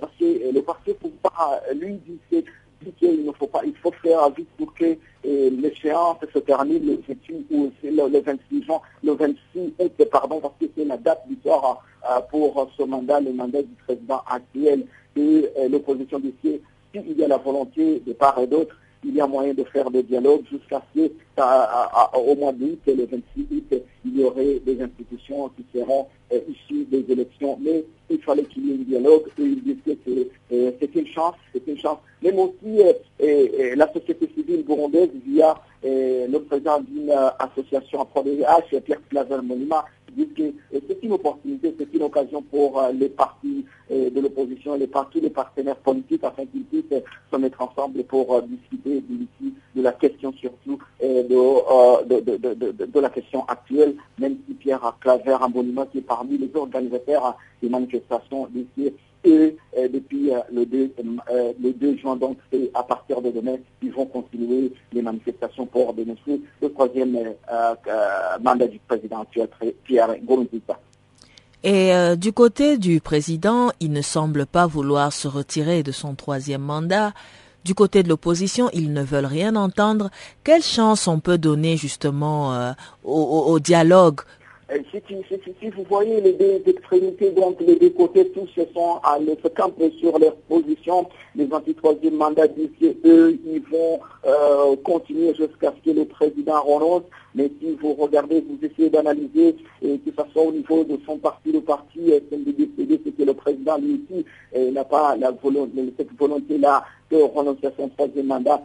parce 0.00 0.12
que 0.18 0.52
le 0.52 0.60
parti 0.62 0.92
pouvoir, 0.94 1.60
lui, 1.74 1.94
dit 2.06 2.44
ne 2.84 3.32
faut 3.32 3.46
pas, 3.46 3.60
il 3.64 3.74
faut 3.76 3.92
faire 4.02 4.30
vite 4.30 4.48
pour 4.56 4.72
que 4.74 4.96
l'échéance 5.24 6.18
se 6.32 6.38
termine 6.38 6.86
le 6.86 7.00
28 7.06 7.46
ou 7.50 7.70
le, 7.82 8.20
26 8.20 8.64
juin, 8.64 8.80
le 9.02 9.12
26 9.12 9.36
août, 9.78 10.04
pardon, 10.10 10.40
parce 10.40 10.54
que 10.60 10.66
c'est 10.76 10.84
la 10.84 10.96
date 10.96 11.22
du 11.28 11.36
soir 11.42 11.84
pour 12.30 12.70
ce 12.76 12.82
mandat, 12.82 13.20
le 13.20 13.32
mandat 13.32 13.62
du 13.62 13.74
président 13.86 14.22
actuel 14.26 14.86
et 15.16 15.50
l'opposition 15.68 16.18
d'ici. 16.18 16.60
S'il 16.92 17.18
y 17.18 17.24
a 17.24 17.28
la 17.28 17.36
volonté 17.36 18.02
de 18.04 18.12
part 18.12 18.38
et 18.38 18.46
d'autre, 18.46 18.74
il 19.04 19.14
y 19.14 19.20
a 19.20 19.26
moyen 19.26 19.54
de 19.54 19.64
faire 19.64 19.90
des 19.90 20.02
dialogues 20.02 20.44
jusqu'à 20.50 20.82
ce 20.94 21.08
qu'au 21.36 22.34
mois 22.36 22.52
d'août, 22.52 22.80
le 22.86 23.06
26 23.06 23.46
août, 23.50 23.82
il 24.04 24.20
y 24.20 24.24
aurait 24.24 24.60
des 24.60 24.80
institutions 24.82 25.48
qui 25.50 25.64
seront 25.74 26.06
euh, 26.32 26.40
issues 26.48 26.84
des 26.84 27.04
élections. 27.10 27.58
Mais 27.62 27.84
il 28.10 28.20
fallait 28.22 28.44
qu'il 28.44 28.66
y 28.66 28.70
ait 28.70 28.74
un 28.74 28.84
dialogue 28.84 29.24
et 29.38 29.42
il 29.42 29.62
disait 29.62 29.96
que 29.96 30.28
euh, 30.52 30.70
c'est 30.80 30.94
une 30.94 31.06
chance, 31.06 31.34
c'est 31.52 31.66
une 31.66 31.78
chance. 31.78 31.98
Même 32.22 32.38
aussi 32.38 32.82
euh, 33.22 33.74
la 33.76 33.90
société 33.92 34.28
civile 34.34 34.64
burundaise 34.64 35.10
via 35.26 35.54
le 35.82 36.38
président 36.40 36.80
d'une 36.80 37.10
association 37.38 38.02
à 38.02 38.04
ProDH, 38.04 38.80
Pierre 38.84 39.00
Claver 39.08 39.40
Monima, 39.42 39.86
dit 40.16 40.28
que 40.28 40.54
c'est 40.72 41.02
une 41.02 41.12
opportunité, 41.12 41.74
c'est 41.78 41.94
une 41.94 42.02
occasion 42.02 42.42
pour 42.42 42.82
les 42.94 43.08
partis 43.08 43.64
de 43.90 44.20
l'opposition, 44.20 44.76
les 44.76 44.86
partis, 44.86 45.20
les 45.20 45.30
partenaires 45.30 45.76
politiques 45.76 46.24
afin 46.24 46.46
qu'ils 46.46 46.64
puissent 46.64 47.00
se 47.32 47.36
mettre 47.36 47.60
ensemble 47.60 48.04
pour 48.04 48.40
discuter 48.42 49.02
de 49.74 49.82
la 49.82 49.92
question 49.92 50.32
surtout 50.32 50.78
de, 51.00 53.00
la 53.00 53.10
question 53.10 53.44
actuelle, 53.46 53.94
même 54.18 54.36
si 54.46 54.54
Pierre 54.54 54.96
Claver 55.00 55.36
Monima 55.52 55.86
qui 55.86 55.98
est 55.98 56.02
parmi 56.02 56.38
les 56.38 56.50
organisateurs 56.54 57.36
des 57.62 57.68
manifestations 57.68 58.46
d'ici 58.50 58.92
et 59.24 59.56
euh, 59.76 59.88
depuis 59.88 60.32
euh, 60.32 60.40
le, 60.52 60.64
2, 60.64 60.94
euh, 61.30 61.52
le 61.62 61.72
2 61.72 61.96
juin, 61.98 62.16
donc 62.16 62.38
à 62.74 62.82
partir 62.82 63.20
de 63.20 63.30
demain, 63.30 63.56
ils 63.82 63.92
vont 63.92 64.06
continuer 64.06 64.72
les 64.92 65.02
manifestations 65.02 65.66
pour 65.66 65.92
dénoncer 65.92 66.40
Pierre 69.84 70.16
Nkurunziza. 70.22 70.78
Et 71.62 71.92
du 72.16 72.32
côté 72.32 72.78
du 72.78 73.00
président, 73.00 73.70
il 73.80 73.92
ne 73.92 74.00
semble 74.00 74.46
pas 74.46 74.66
vouloir 74.66 75.12
se 75.12 75.28
retirer 75.28 75.82
de 75.82 75.92
son 75.92 76.14
troisième 76.14 76.62
mandat. 76.62 77.12
Du 77.64 77.74
côté 77.74 78.02
de 78.02 78.08
l'opposition, 78.08 78.70
ils 78.72 78.92
ne 78.92 79.02
veulent 79.02 79.26
rien 79.26 79.54
entendre. 79.56 80.08
Quelle 80.42 80.62
chance 80.62 81.06
on 81.06 81.20
peut 81.20 81.36
donner 81.36 81.76
justement 81.76 82.74
au, 83.04 83.58
dialogue 83.58 84.20
euh, 84.20 84.39
si, 85.60 85.68
vous 85.70 85.84
voyez 85.88 86.20
les 86.20 86.32
deux 86.32 86.62
extrémités, 86.66 87.30
donc 87.30 87.60
les 87.60 87.76
deux 87.76 87.90
côtés, 87.90 88.30
tous 88.30 88.48
se 88.56 88.62
sont 88.72 88.98
à 89.02 89.18
se 89.18 89.48
camper 89.48 89.92
sur 90.00 90.18
leur 90.18 90.34
position. 90.48 91.06
Les 91.36 91.48
anti-troisième 91.52 92.16
mandat 92.16 92.48
disent 92.48 92.96
eux, 93.04 93.38
ils 93.44 93.62
vont 93.70 94.00
euh, 94.26 94.76
continuer 94.82 95.34
jusqu'à 95.34 95.72
ce 95.76 95.90
que 95.90 95.96
le 95.96 96.04
président 96.06 96.60
renonce. 96.62 97.02
Mais 97.34 97.50
si 97.60 97.76
vous 97.80 97.94
regardez, 97.94 98.40
vous 98.40 98.58
essayez 98.62 98.90
d'analyser, 98.90 99.56
que 99.80 99.98
ce 100.06 100.32
soit 100.32 100.42
au 100.42 100.52
niveau 100.52 100.84
de 100.84 100.98
son 101.06 101.18
parti, 101.18 101.52
le 101.52 101.60
parti 101.60 102.00
SNDD, 102.10 102.68
c'est 103.04 103.16
que 103.16 103.22
le 103.22 103.34
président 103.34 103.78
lui 103.78 104.02
aussi 104.04 104.24
euh, 104.56 104.70
n'a 104.72 104.84
pas 104.84 105.16
la 105.16 105.30
volonté, 105.30 105.92
cette 105.96 106.12
volonté-là 106.18 106.84
de 107.10 107.16
renoncer 107.16 107.66
à 107.66 107.72
son 107.76 107.88
troisième 107.88 108.26
mandat. 108.26 108.62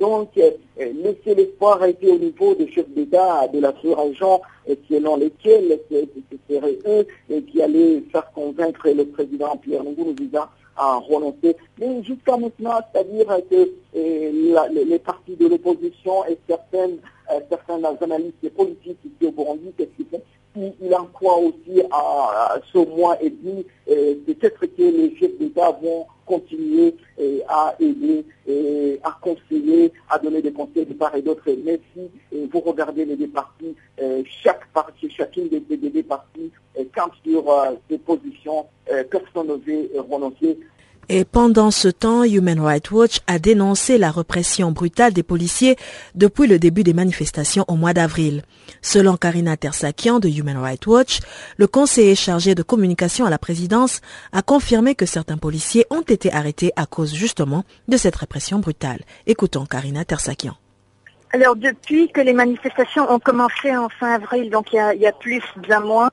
donc, 0.00 0.30
le 0.36 1.14
seul 1.24 1.40
espoir 1.40 1.82
a 1.82 1.88
été 1.90 2.10
au 2.10 2.18
niveau 2.18 2.54
des 2.54 2.70
chefs 2.70 2.88
d'État 2.88 3.46
de 3.48 3.60
la 3.60 3.74
sous-région 3.82 4.40
selon 4.88 5.16
lesquels 5.16 5.78
ce 5.90 6.36
serait 6.48 6.78
eux 6.86 7.06
qui 7.48 7.60
allaient 7.60 8.02
faire 8.10 8.32
convaincre 8.32 8.88
le 8.88 9.04
président 9.04 9.56
Pierre 9.56 9.84
Nkurunziza 9.84 10.48
à 10.76 10.96
renoncer. 10.96 11.56
Mais 11.78 12.02
jusqu'à 12.02 12.36
maintenant, 12.36 12.80
c'est-à-dire 12.92 13.26
que 13.50 13.70
les 13.94 14.98
partis 14.98 15.36
de 15.36 15.48
l'opposition 15.48 16.24
et 16.26 16.38
certaines, 16.48 16.98
euh, 17.30 17.40
certaines 17.48 17.84
analystes 17.84 18.50
politiques 18.50 18.98
ici 19.04 19.26
au 19.26 19.32
Burundi, 19.32 19.72
qu'est-ce 19.76 19.96
qu'ils 19.96 20.06
font 20.06 20.22
il 20.54 20.94
en 20.94 21.06
croit 21.06 21.38
aussi 21.38 21.82
à, 21.90 22.58
ce 22.72 22.78
mois 22.78 23.16
et 23.22 23.30
demi, 23.30 23.64
peut-être 23.86 24.66
que 24.66 24.82
les 24.82 25.16
chefs 25.16 25.38
d'État 25.38 25.70
vont 25.82 26.04
continuer 26.26 26.94
à 27.48 27.74
aider, 27.80 28.26
et 28.46 29.00
à 29.02 29.16
conseiller, 29.22 29.92
à 30.10 30.18
donner 30.18 30.42
des 30.42 30.52
conseils 30.52 30.84
de 30.84 30.92
part 30.92 31.14
et 31.14 31.22
d'autre. 31.22 31.42
Mais 31.64 31.80
si 31.94 32.02
vous 32.52 32.60
regardez 32.60 33.06
les 33.06 33.16
deux 33.16 33.28
partis, 33.28 33.74
chaque 34.42 34.66
parti, 34.74 35.08
chacune 35.08 35.48
des, 35.48 35.60
deux 35.60 36.02
partis 36.02 36.50
campe 36.94 37.12
sur 37.24 37.44
ses 37.88 37.96
positions, 37.96 38.66
personne 39.10 39.46
ne 39.46 39.54
veut 39.54 39.90
renoncer. 40.00 40.58
Et 41.14 41.26
pendant 41.26 41.70
ce 41.70 41.88
temps, 41.88 42.24
Human 42.24 42.58
Rights 42.58 42.90
Watch 42.90 43.20
a 43.26 43.38
dénoncé 43.38 43.98
la 43.98 44.10
répression 44.10 44.72
brutale 44.72 45.12
des 45.12 45.22
policiers 45.22 45.76
depuis 46.14 46.46
le 46.46 46.58
début 46.58 46.84
des 46.84 46.94
manifestations 46.94 47.66
au 47.68 47.74
mois 47.74 47.92
d'avril. 47.92 48.40
Selon 48.80 49.18
Karina 49.18 49.58
Tersakian 49.58 50.20
de 50.20 50.30
Human 50.30 50.56
Rights 50.56 50.86
Watch, 50.86 51.18
le 51.58 51.66
conseiller 51.66 52.14
chargé 52.14 52.54
de 52.54 52.62
communication 52.62 53.26
à 53.26 53.30
la 53.30 53.36
présidence 53.36 54.00
a 54.32 54.40
confirmé 54.40 54.94
que 54.94 55.04
certains 55.04 55.36
policiers 55.36 55.84
ont 55.90 56.00
été 56.00 56.32
arrêtés 56.32 56.72
à 56.76 56.86
cause 56.86 57.12
justement 57.12 57.66
de 57.88 57.98
cette 57.98 58.16
répression 58.16 58.60
brutale. 58.60 59.02
Écoutons 59.26 59.66
Karina 59.66 60.06
Tersakian. 60.06 60.56
Alors 61.32 61.56
depuis 61.56 62.10
que 62.10 62.20
les 62.20 62.34
manifestations 62.34 63.10
ont 63.10 63.18
commencé 63.18 63.74
en 63.74 63.88
fin 63.88 64.12
avril, 64.12 64.50
donc 64.50 64.72
il 64.72 64.76
y 64.76 64.78
a, 64.78 64.92
il 64.94 65.00
y 65.00 65.06
a 65.06 65.12
plus 65.12 65.42
d'un 65.68 65.80
mois, 65.80 66.10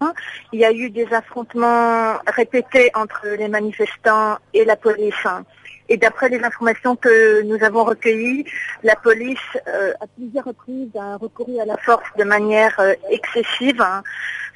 il 0.53 0.61
y 0.61 0.65
a 0.65 0.71
eu 0.71 0.89
des 0.89 1.07
affrontements 1.13 2.13
répétés 2.27 2.89
entre 2.93 3.27
les 3.37 3.49
manifestants 3.49 4.37
et 4.53 4.63
la 4.63 4.77
police. 4.77 5.27
Et 5.89 5.97
d'après 5.97 6.29
les 6.29 6.41
informations 6.43 6.95
que 6.95 7.41
nous 7.41 7.61
avons 7.63 7.83
recueillies, 7.83 8.45
la 8.83 8.95
police, 8.95 9.37
euh, 9.67 9.91
à 9.99 10.07
plusieurs 10.07 10.45
reprises, 10.45 10.95
a 10.95 11.17
recouru 11.17 11.59
à 11.59 11.65
la 11.65 11.77
force 11.77 12.07
de 12.17 12.23
manière 12.23 12.79
euh, 12.79 12.93
excessive. 13.09 13.83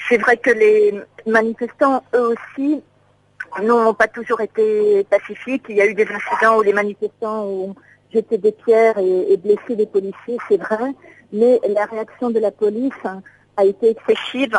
C'est 0.08 0.17
vrai 0.17 0.38
que 0.38 0.51
les 0.51 1.01
manifestants, 1.25 2.03
eux 2.13 2.36
aussi, 2.36 2.82
n'ont 3.62 3.93
pas 3.93 4.08
toujours 4.08 4.41
été 4.41 5.03
pacifiques. 5.10 5.65
Il 5.70 5.75
y 5.75 5.82
a 5.82 5.88
eu 5.88 5.93
des 5.93 6.08
incidents 6.08 6.58
où 6.58 6.62
les 6.62 6.74
manifestants 6.74 7.43
ont 7.43 7.75
jeté 8.13 8.38
des 8.38 8.51
pierres 8.51 8.98
et, 8.98 9.38
blessé 9.38 9.75
des 9.75 9.86
policiers, 9.86 10.38
c'est 10.48 10.62
vrai, 10.62 10.93
mais 11.32 11.60
la 11.67 11.86
réaction 11.86 12.29
de 12.29 12.39
la 12.39 12.51
police 12.51 12.93
a 13.58 13.65
été 13.65 13.89
excessive. 13.89 14.58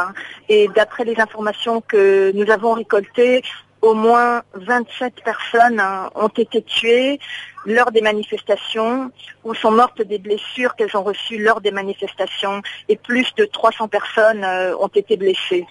Et 0.49 0.69
d'après 0.75 1.05
les 1.05 1.19
informations 1.21 1.81
que 1.81 2.33
nous 2.33 2.51
avons 2.51 2.73
récoltées, 2.73 3.43
au 3.83 3.95
moins 3.95 4.43
27 4.55 5.15
personnes 5.25 5.83
ont 6.15 6.29
été 6.29 6.63
tuées 6.63 7.21
lors 7.67 7.91
des 7.93 8.01
manifestations 8.01 9.11
ou 9.45 9.55
sont 9.55 9.71
mortes 9.71 10.03
des 10.03 10.19
blessures 10.19 10.75
qu'elles 10.75 10.97
ont 10.97 11.03
reçues 11.03 11.39
lors 11.39 11.61
des 11.61 11.71
manifestations 11.71 12.63
et 12.89 12.97
plus 12.97 13.27
de 13.37 13.45
300 13.45 13.89
personnes 13.89 14.45
euh, 14.45 14.77
ont 14.79 14.89
été 14.89 15.17
blessées. 15.17 15.67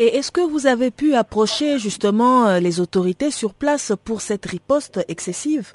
Et 0.00 0.16
est-ce 0.16 0.30
que 0.30 0.40
vous 0.40 0.66
avez 0.66 0.90
pu 0.92 1.14
approcher 1.14 1.78
justement 1.78 2.46
euh, 2.46 2.60
les 2.60 2.78
autorités 2.80 3.32
sur 3.32 3.52
place 3.52 3.92
pour 4.04 4.20
cette 4.20 4.46
riposte 4.46 5.00
excessive? 5.08 5.72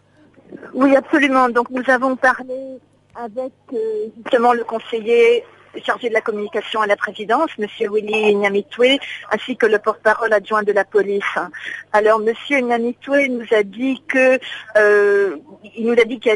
Oui, 0.74 0.96
absolument. 0.96 1.50
Donc 1.50 1.70
nous 1.70 1.84
avons 1.88 2.16
parlé 2.16 2.80
avec 3.16 3.54
euh, 3.74 4.08
justement 4.18 4.54
le 4.54 4.64
conseiller 4.64 5.44
chargé 5.82 6.10
de 6.10 6.14
la 6.14 6.22
communication 6.22 6.82
à 6.82 6.88
la 6.88 6.96
présidence, 6.96 7.50
M. 7.58 7.68
Willy 7.92 8.36
Nyamitwe, 8.36 9.00
ainsi 9.32 9.58
que 9.58 9.66
le 9.66 9.80
porte-parole 9.80 10.34
adjoint 10.34 10.64
de 10.64 10.72
la 10.72 10.86
police. 10.86 11.24
Alors, 11.92 12.22
M. 12.22 12.34
Nyamitwe 12.68 13.28
nous 13.30 13.46
a 13.52 13.64
dit 13.64 14.02
que 14.08 14.40
euh, 14.78 15.38
il 15.76 15.88
nous 15.88 15.94
a 15.94 16.06
dit 16.06 16.20
que 16.20 16.30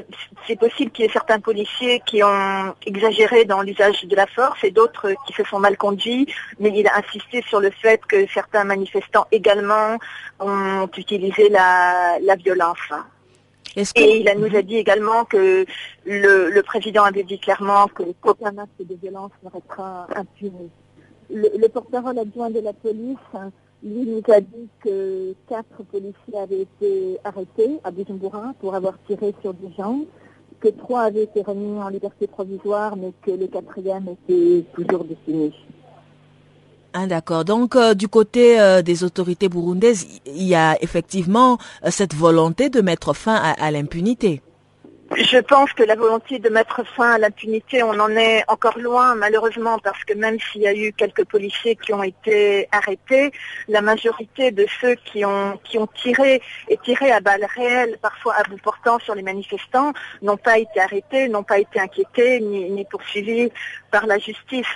c'est 0.48 0.58
possible 0.58 0.92
qu'il 0.92 1.06
y 1.06 1.08
ait 1.08 1.12
certains 1.12 1.40
policiers 1.40 2.02
qui 2.06 2.24
ont 2.24 2.74
exagéré 2.86 3.46
dans 3.46 3.62
l'usage 3.62 4.06
de 4.06 4.16
la 4.16 4.28
force 4.28 4.64
et 4.64 4.72
d'autres 4.72 5.14
qui 5.28 5.34
se 5.34 5.44
sont 5.44 5.60
mal 5.60 5.78
conduits, 5.78 6.28
mais 6.60 6.72
il 6.74 6.88
a 6.88 6.98
insisté 6.98 7.44
sur 7.48 7.60
le 7.60 7.70
fait 7.70 8.02
que 8.06 8.28
certains 8.28 8.64
manifestants 8.64 9.28
également 9.32 9.98
ont 10.40 10.90
utilisé 10.98 11.50
la, 11.50 12.18
la 12.22 12.36
violence. 12.36 12.78
Et 13.76 14.20
il 14.20 14.40
nous 14.40 14.56
a 14.56 14.62
dit 14.62 14.78
également 14.78 15.26
que 15.26 15.66
le, 16.06 16.62
président 16.62 17.04
avait 17.04 17.24
dit 17.24 17.40
clairement 17.40 17.88
qu'aucun 17.88 18.58
acte 18.58 18.80
de 18.80 18.96
violence 18.96 19.32
ne 19.44 19.50
restera 19.50 20.08
impuni. 20.16 20.70
Le, 21.30 21.68
porte-parole 21.68 22.18
adjoint 22.20 22.50
de 22.50 22.60
la 22.60 22.74
police, 22.74 23.18
lui, 23.84 24.06
nous 24.06 24.34
a 24.34 24.40
dit 24.40 24.70
que 24.82 25.34
quatre 25.48 25.84
policiers 25.92 26.40
avaient 26.40 26.62
été 26.62 27.20
arrêtés 27.24 27.80
à 27.84 27.92
Bujumbura 27.92 28.54
pour 28.60 28.76
avoir 28.76 28.98
tiré 29.08 29.36
sur 29.42 29.54
des 29.54 29.72
gens, 29.78 30.00
que 30.60 30.70
trois 30.70 31.02
avaient 31.02 31.24
été 31.24 31.42
remis 31.42 31.80
en 31.80 31.90
liberté 31.90 32.28
provisoire, 32.28 32.96
mais 32.96 33.12
que 33.22 33.32
le 33.32 33.48
quatrième 33.48 34.08
était 34.08 34.64
toujours 34.74 35.04
détenu. 35.04 35.52
Ah, 37.00 37.06
d'accord. 37.06 37.46
Donc, 37.46 37.75
euh, 37.75 37.94
du 37.94 38.08
côté 38.08 38.60
euh, 38.60 38.82
des 38.82 39.04
autorités 39.04 39.50
burundaises, 39.50 40.08
il 40.25 40.42
y 40.42 40.56
a 40.56 40.82
effectivement 40.82 41.60
euh, 41.86 41.92
cette 41.92 42.16
volonté 42.16 42.72
de 42.72 42.82
mettre 42.82 43.13
fin 43.13 43.36
à 43.36 43.70
l'impunité. 43.70 44.42
Je 45.16 45.38
pense 45.38 45.72
que 45.72 45.84
la 45.84 45.96
volonté 45.96 46.38
de 46.38 46.50
mettre 46.50 46.86
fin 46.86 47.12
à 47.12 47.18
l'impunité, 47.18 47.82
on 47.82 47.98
en 47.98 48.10
est 48.10 48.44
encore 48.50 48.78
loin 48.78 49.16
malheureusement 49.16 49.80
parce 49.80 50.04
que 50.04 50.14
même 50.14 50.38
s'il 50.40 50.62
y 50.62 50.68
a 50.68 50.74
eu 50.74 50.92
quelques 50.92 51.24
policiers 51.24 51.78
qui 51.78 51.94
ont 51.94 52.04
été 52.04 52.68
arrêtés, 52.74 53.32
la 53.70 53.82
majorité 53.82 54.52
de 54.52 54.66
ceux 54.82 54.96
qui 54.96 55.24
ont, 55.24 55.58
qui 55.64 55.78
ont 55.78 55.88
tiré 55.88 56.42
et 56.68 56.78
tiré 56.78 57.12
à 57.12 57.22
balles 57.22 57.48
réelles, 57.56 57.98
parfois 58.02 58.36
à 58.36 58.44
bout 58.44 58.58
portant 58.58 59.00
sur 59.00 59.16
les 59.16 59.22
manifestants, 59.22 59.94
n'ont 60.22 60.36
pas 60.36 60.58
été 60.58 60.82
arrêtés, 60.82 61.30
n'ont 61.30 61.44
pas 61.44 61.60
été 61.60 61.80
inquiétés 61.80 62.42
ni, 62.42 62.86
poursuivis 62.86 63.50
par 63.92 64.08
la 64.08 64.18
justice. 64.18 64.68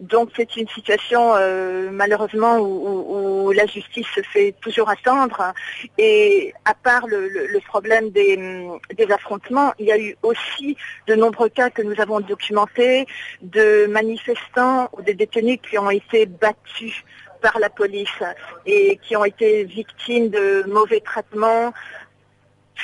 Donc 0.00 0.28
c'est 0.36 0.56
une 0.56 0.68
situation 0.68 1.34
euh, 1.36 1.88
malheureusement 1.90 2.58
où, 2.58 3.50
la 3.52 3.66
justice 3.66 4.06
se 4.14 4.20
fait 4.20 4.54
toujours 4.60 4.90
attendre 4.90 5.52
et 5.98 6.52
à 6.64 6.74
part 6.74 7.06
le, 7.06 7.58
problème 7.66 8.10
des 8.10 9.10
affrontements, 9.10 9.69
il 9.78 9.86
y 9.86 9.92
a 9.92 9.98
eu 9.98 10.16
aussi 10.22 10.76
de 11.06 11.14
nombreux 11.14 11.48
cas 11.48 11.70
que 11.70 11.82
nous 11.82 12.00
avons 12.00 12.20
documentés 12.20 13.06
de 13.42 13.86
manifestants 13.86 14.88
ou 14.92 15.02
de 15.02 15.12
détenus 15.12 15.58
qui 15.68 15.78
ont 15.78 15.90
été 15.90 16.26
battus 16.26 17.04
par 17.40 17.58
la 17.58 17.70
police 17.70 18.22
et 18.66 18.98
qui 19.02 19.16
ont 19.16 19.24
été 19.24 19.64
victimes 19.64 20.28
de 20.28 20.64
mauvais 20.68 21.00
traitements, 21.00 21.72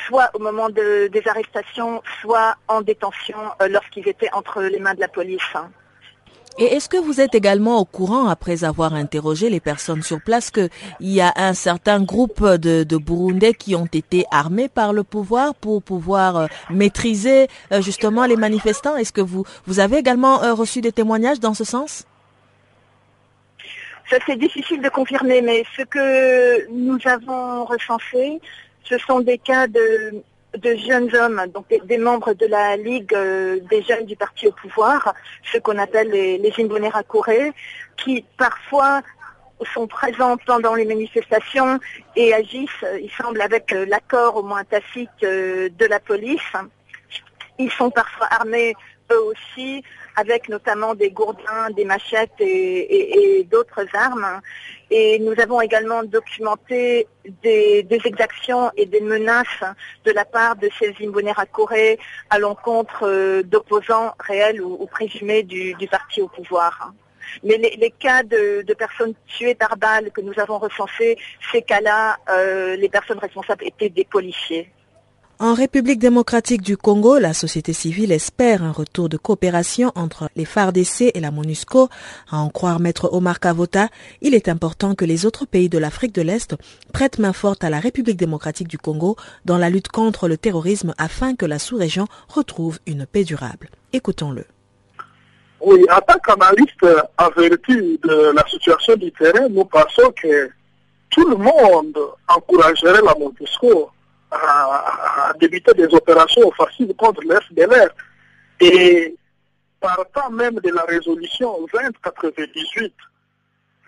soit 0.07 0.31
au 0.35 0.39
moment 0.39 0.69
des 0.71 1.23
arrestations, 1.27 2.03
soit 2.21 2.57
en 2.69 2.81
détention 2.81 3.39
euh, 3.63 3.69
lorsqu'ils 3.69 4.09
étaient 4.09 4.33
entre 4.33 4.63
les 4.63 4.79
mains 4.79 4.95
de 4.95 5.01
la 5.01 5.09
police. 5.09 5.55
Et 6.59 6.65
est-ce 6.65 6.89
que 6.89 6.97
vous 6.97 7.21
êtes 7.21 7.35
également 7.35 7.79
au 7.79 7.85
courant, 7.85 8.29
après 8.29 8.65
avoir 8.65 8.95
interrogé 8.95 9.51
les 9.51 9.61
personnes 9.61 10.03
sur 10.03 10.23
place, 10.23 10.51
qu'il 10.51 10.71
y 11.01 11.21
a 11.21 11.31
un 11.37 11.53
certain 11.53 12.03
groupe 12.03 12.43
de, 12.43 12.83
de, 12.83 12.97
Burundais 12.97 13.53
qui 13.53 13.77
ont 13.77 13.89
été 13.93 14.25
armés 14.31 14.69
par 14.69 14.95
le 14.95 15.05
pouvoir 15.05 15.55
pour 15.55 15.83
pouvoir 15.83 16.37
euh, 16.37 16.47
maîtriser 16.71 17.49
euh, 17.73 17.83
justement 17.83 18.25
les 18.25 18.37
manifestants? 18.37 18.97
Est-ce 18.97 19.13
que 19.13 19.21
vous, 19.21 19.45
vous 19.67 19.81
avez 19.81 19.99
également 19.99 20.43
euh, 20.43 20.55
reçu 20.55 20.81
des 20.81 20.93
témoignages 20.93 21.41
dans 21.41 21.53
ce 21.53 21.65
sens? 21.65 22.07
Ça 24.09 24.17
c'est 24.25 24.37
difficile 24.37 24.81
de 24.81 24.89
confirmer, 24.89 25.43
mais 25.43 25.63
ce 25.77 25.83
que 25.83 26.71
nous 26.71 26.99
avons 27.05 27.67
recensé, 27.67 28.41
ce 28.85 28.97
sont 28.99 29.21
des 29.21 29.37
cas 29.37 29.67
de 29.67 30.23
de 30.57 30.75
jeunes 30.77 31.15
hommes, 31.15 31.43
donc 31.55 31.67
des, 31.69 31.99
membres 31.99 32.33
de 32.35 32.47
la 32.47 32.77
Ligue 32.77 33.15
euh, 33.15 33.59
des 33.71 33.83
jeunes 33.83 34.07
du 34.07 34.17
parti 34.17 34.47
au 34.47 34.53
pouvoir, 34.53 35.15
ce 35.53 35.59
qu'on 35.59 35.79
appelle 35.79 36.11
les, 36.11 36.39
les 36.39 36.53
Corée, 37.09 37.53
qui 37.97 38.25
parfois 38.37 39.03
sont 39.75 39.87
présents 39.87 40.37
pendant 40.37 40.75
les 40.75 40.85
manifestations 40.85 41.79
et 42.15 42.35
agissent, 42.35 42.85
il 43.01 43.11
semble, 43.11 43.41
avec 43.41 43.73
euh, 43.73 43.87
l'accord 43.87 44.37
au 44.37 44.43
moins 44.43 44.65
tacite 44.65 45.09
euh, 45.23 45.69
de 45.71 45.87
la 45.87 46.01
police. 46.01 46.53
Ils 47.59 47.71
sont 47.71 47.91
parfois 47.91 48.29
armés 48.31 48.75
eux 49.13 49.23
aussi, 49.23 49.83
avec 50.17 50.49
notamment 50.49 50.95
des 50.95 51.11
gourdins, 51.11 51.71
des 51.77 51.85
machettes 51.85 52.41
et, 52.41 53.47
d'autres 53.51 53.85
armes. 53.95 54.41
Et 54.91 55.19
nous 55.19 55.39
avons 55.41 55.61
également 55.61 56.03
documenté 56.03 57.07
des, 57.43 57.87
exactions 58.05 58.71
et 58.77 58.87
des 58.87 59.01
menaces 59.01 59.63
de 60.05 60.13
la 60.13 60.25
part 60.25 60.57
de 60.57 60.69
ces 60.79 60.95
Imbonerakure 61.03 61.53
Corée 61.53 61.99
à 62.31 62.39
l'encontre 62.39 63.07
euh, 63.07 63.43
d'opposants 63.43 64.15
réels 64.19 64.61
ou, 64.61 64.87
présumés 64.87 65.43
du, 65.43 65.75
parti 65.91 66.23
au 66.23 66.29
pouvoir. 66.29 66.93
Mais 67.43 67.57
les, 67.59 67.91
cas 67.91 68.23
de, 68.23 68.65
personnes 68.75 69.15
tuées 69.27 69.55
par 69.55 69.77
balle 69.77 70.11
que 70.13 70.21
nous 70.21 70.39
avons 70.39 70.59
recensés, 70.59 71.19
ces 71.53 71.63
cas-là, 71.63 72.19
euh, 72.31 72.77
les 72.77 72.89
personnes 72.89 73.19
responsables 73.19 73.65
étaient 73.65 73.91
des 73.91 74.05
policiers. 74.05 74.71
En 75.39 75.53
République 75.53 75.99
démocratique 75.99 76.63
du 76.63 76.79
Congo, 76.79 77.19
la 77.19 77.35
société 77.35 77.75
civile 77.75 78.11
espère 78.11 78.63
un 78.63 78.73
retour 78.73 79.11
de 79.11 79.19
coopération 79.19 79.93
entre 79.95 80.31
les 80.35 80.47
FARDC 80.47 81.11
et 81.13 81.21
la 81.21 81.31
MONUSCO. 81.31 81.91
À 82.31 82.39
en 82.39 82.49
croire 82.49 82.81
maître 82.81 83.11
Omar 83.13 83.39
Kavota, 83.39 83.89
il 84.23 84.35
est 84.35 84.49
important 84.49 84.95
que 84.95 85.05
les 85.05 85.27
autres 85.27 85.45
pays 85.45 85.69
de 85.69 85.77
l'Afrique 85.77 86.15
de 86.15 86.23
l'Est 86.23 86.57
prêtent 86.95 87.19
main 87.19 87.35
forte 87.35 87.65
à 87.65 87.69
la 87.69 87.81
République 87.81 88.17
démocratique 88.17 88.67
du 88.67 88.79
Congo 88.79 89.17
dans 89.45 89.59
la 89.59 89.69
lutte 89.69 89.89
contre 89.89 90.27
le 90.27 90.39
terrorisme 90.39 90.95
afin 90.97 91.37
que 91.37 91.45
la 91.45 91.59
sous-région 91.59 92.07
retrouve 92.29 92.79
une 92.87 93.05
paix 93.05 93.25
durable. 93.25 93.69
Écoutons-le. 93.93 94.47
Oui, 95.61 95.85
en 95.91 96.01
tant 96.01 96.19
qu'analyste 96.19 96.87
averti 97.19 98.01
de 98.03 98.33
la 98.35 98.47
situation 98.49 98.97
du 98.97 99.13
terrain, 99.13 99.51
nous 99.51 99.67
pensons 99.67 100.11
que 100.13 100.49
tout 101.11 101.29
le 101.29 101.37
monde 101.37 101.99
encouragerait 102.27 103.03
la 103.03 103.15
MONUSCO 103.19 103.91
à, 104.31 105.33
débuter 105.39 105.73
des 105.75 105.93
opérations 105.95 106.49
offensives 106.49 106.95
contre 106.97 107.23
l'FDLR. 107.23 107.91
Et 108.61 109.15
partant 109.81 110.31
même 110.31 110.55
de 110.55 110.71
la 110.71 110.83
résolution 110.83 111.67
2098, 111.73 112.93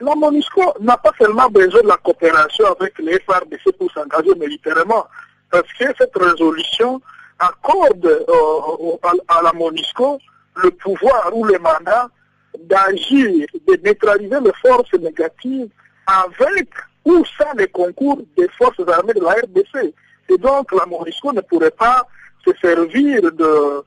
la 0.01 0.15
MONUSCO 0.15 0.75
n'a 0.81 0.97
pas 0.97 1.13
seulement 1.19 1.49
besoin 1.49 1.83
de 1.83 1.89
la 1.89 1.97
coopération 1.97 2.67
avec 2.79 2.99
les 2.99 3.19
FRDC 3.21 3.73
pour 3.79 3.91
s'engager 3.91 4.35
militairement, 4.37 5.07
parce 5.51 5.73
que 5.73 5.85
cette 5.99 6.17
résolution 6.17 7.01
accorde 7.39 8.07
euh, 8.07 9.11
à, 9.29 9.43
la 9.43 9.53
MONUSCO 9.53 10.19
le 10.63 10.71
pouvoir 10.73 11.31
ou 11.33 11.45
le 11.45 11.59
mandat 11.59 12.09
d'agir, 12.61 13.47
de 13.67 13.81
neutraliser 13.85 14.41
les 14.41 14.53
forces 14.61 14.93
négatives 14.95 15.69
avec 16.07 16.69
ou 17.05 17.25
sans 17.39 17.53
le 17.57 17.67
concours 17.67 18.21
des 18.37 18.49
forces 18.59 18.81
armées 18.89 19.15
de 19.15 19.21
la 19.21 19.33
RDC. 19.33 19.95
Et 20.29 20.39
donc 20.39 20.73
la 20.73 20.87
MONUSCO 20.87 21.33
ne 21.33 21.41
pourrait 21.41 21.71
pas 21.71 22.07
se 22.45 22.51
servir 22.61 23.23
de, 23.23 23.85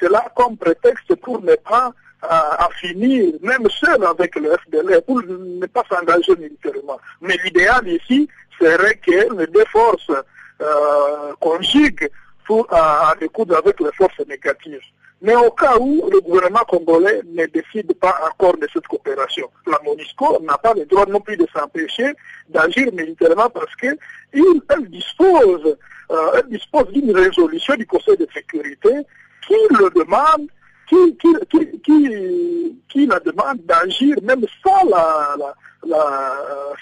cela 0.00 0.24
comme 0.34 0.56
prétexte 0.56 1.14
pour 1.16 1.42
ne 1.42 1.54
pas 1.54 1.92
à, 2.22 2.68
finir, 2.80 3.34
même 3.42 3.68
seul 3.70 4.02
avec 4.04 4.34
le 4.36 4.56
FDL, 4.56 5.02
pour 5.06 5.22
ne 5.22 5.66
pas 5.66 5.84
s'engager 5.88 6.34
militairement. 6.36 6.98
Mais 7.20 7.36
l'idéal 7.44 7.86
ici 7.86 8.28
serait 8.58 8.96
que 8.96 9.34
les 9.38 9.46
deux 9.46 9.64
forces 9.66 10.10
euh, 10.60 11.32
conjuguent 11.38 12.10
pour 12.46 12.68
découdre 13.20 13.56
avec 13.56 13.80
les 13.80 13.92
forces 13.92 14.20
négatives. 14.28 14.80
Mais 15.22 15.34
au 15.34 15.50
cas 15.50 15.78
où 15.78 16.10
le 16.12 16.20
gouvernement 16.20 16.64
congolais 16.68 17.22
ne 17.24 17.46
décide 17.46 17.94
pas 17.94 18.14
encore 18.30 18.58
de 18.58 18.68
cette 18.72 18.86
coopération, 18.86 19.48
la 19.66 19.80
MONUSCO 19.82 20.42
n'a 20.42 20.58
pas 20.58 20.74
le 20.74 20.84
droit 20.84 21.06
non 21.06 21.20
plus 21.20 21.38
de 21.38 21.46
s'empêcher 21.54 22.12
d'agir 22.50 22.92
militairement 22.92 23.48
parce 23.48 23.74
qu'elle 23.76 23.96
dispose, 24.88 25.78
euh, 26.10 26.42
dispose 26.50 26.92
d'une 26.92 27.16
résolution 27.16 27.76
du 27.76 27.86
Conseil 27.86 28.18
de 28.18 28.28
sécurité 28.34 28.90
qui 29.46 29.54
le 29.70 29.90
demande 29.90 30.48
qui, 30.88 31.16
la 33.06 33.20
demande 33.20 33.58
d'agir 33.64 34.16
même 34.22 34.44
sans, 34.62 34.84
la, 34.88 35.36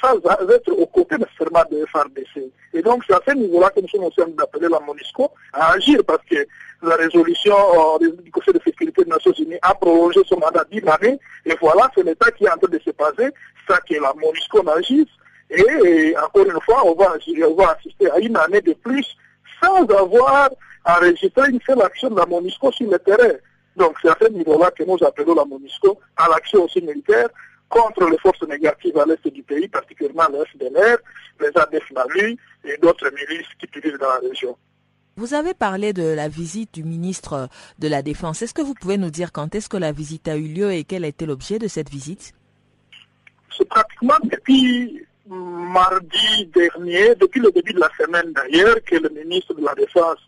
sans 0.00 0.50
être 0.50 0.72
aux 0.72 0.86
côtés 0.86 1.16
nécessairement 1.16 1.64
de 1.70 1.84
FRDC. 1.86 2.50
Et 2.72 2.82
donc 2.82 3.02
c'est 3.06 3.14
à 3.14 3.20
ce 3.26 3.34
niveau-là 3.34 3.70
que 3.70 3.80
nous 3.80 3.88
sommes 3.88 4.04
en 4.04 4.10
train 4.10 4.26
d'appeler 4.28 4.68
la 4.68 4.80
MONUSCO 4.80 5.30
à 5.52 5.72
agir 5.72 6.00
parce 6.06 6.24
que 6.30 6.46
la 6.82 6.96
résolution 6.96 7.54
euh, 8.00 8.10
du 8.22 8.30
Conseil 8.30 8.54
de 8.54 8.60
sécurité 8.64 9.04
des 9.04 9.10
Nations 9.10 9.32
Unies 9.32 9.58
a 9.62 9.74
prolongé 9.74 10.20
son 10.26 10.38
mandat 10.38 10.64
d'une 10.70 10.88
année 10.88 11.18
et 11.44 11.54
voilà, 11.60 11.90
c'est 11.94 12.02
l'État 12.02 12.30
qui 12.32 12.44
est 12.44 12.50
en 12.50 12.56
train 12.56 12.70
de 12.70 12.78
se 12.78 12.90
passer, 12.90 13.30
ça 13.68 13.78
que 13.88 13.94
la 13.94 14.12
MONUSCO 14.14 14.68
agisse 14.68 15.08
et, 15.50 16.14
encore 16.16 16.46
une 16.46 16.60
fois, 16.62 16.84
on 16.84 16.94
va, 16.94 17.14
on 17.48 17.54
va 17.54 17.76
assister 17.78 18.10
à 18.10 18.18
une 18.18 18.36
année 18.36 18.60
de 18.60 18.72
plus 18.72 19.16
sans 19.62 19.84
avoir 19.84 20.50
enregistré 20.84 21.50
une 21.50 21.60
seule 21.66 21.82
action 21.82 22.10
de 22.10 22.16
la 22.16 22.26
MONUSCO 22.26 22.72
sur 22.72 22.90
le 22.90 22.98
terrain. 22.98 23.34
Donc 23.76 23.96
c'est 24.00 24.08
à 24.08 24.16
ce 24.20 24.28
niveau-là 24.28 24.70
que 24.70 24.84
nous 24.84 24.98
appelons 25.04 25.34
la 25.34 25.44
MONUSCO 25.44 25.98
à 26.16 26.28
l'action 26.28 26.64
aussi 26.64 26.80
militaire 26.80 27.28
contre 27.74 28.08
les 28.08 28.18
forces 28.18 28.42
négatives 28.48 28.96
à 28.98 29.04
l'est 29.04 29.26
du 29.26 29.42
pays, 29.42 29.66
particulièrement 29.66 30.28
le 30.32 30.44
FDLR, 30.44 30.98
les 31.40 31.50
ADF 31.60 31.90
Nalu 31.90 32.36
et 32.64 32.76
d'autres 32.78 33.10
milices 33.10 33.48
qui 33.58 33.80
vivent 33.80 33.98
dans 33.98 34.08
la 34.08 34.28
région. 34.28 34.56
Vous 35.16 35.34
avez 35.34 35.54
parlé 35.54 35.92
de 35.92 36.04
la 36.04 36.28
visite 36.28 36.72
du 36.72 36.84
ministre 36.84 37.48
de 37.78 37.88
la 37.88 38.02
Défense. 38.02 38.42
Est-ce 38.42 38.54
que 38.54 38.62
vous 38.62 38.74
pouvez 38.74 38.96
nous 38.96 39.10
dire 39.10 39.32
quand 39.32 39.54
est-ce 39.54 39.68
que 39.68 39.76
la 39.76 39.92
visite 39.92 40.28
a 40.28 40.36
eu 40.36 40.48
lieu 40.48 40.72
et 40.72 40.84
quel 40.84 41.04
a 41.04 41.08
été 41.08 41.26
l'objet 41.26 41.58
de 41.58 41.68
cette 41.68 41.90
visite? 41.90 42.32
C'est 43.56 43.68
pratiquement 43.68 44.18
depuis 44.24 45.04
mardi 45.26 46.46
dernier, 46.54 47.14
depuis 47.16 47.40
le 47.40 47.50
début 47.50 47.72
de 47.72 47.80
la 47.80 47.90
semaine 47.98 48.32
d'ailleurs, 48.32 48.76
que 48.84 48.96
le 48.96 49.08
ministre 49.08 49.54
de 49.54 49.64
la 49.64 49.74
Défense 49.74 50.18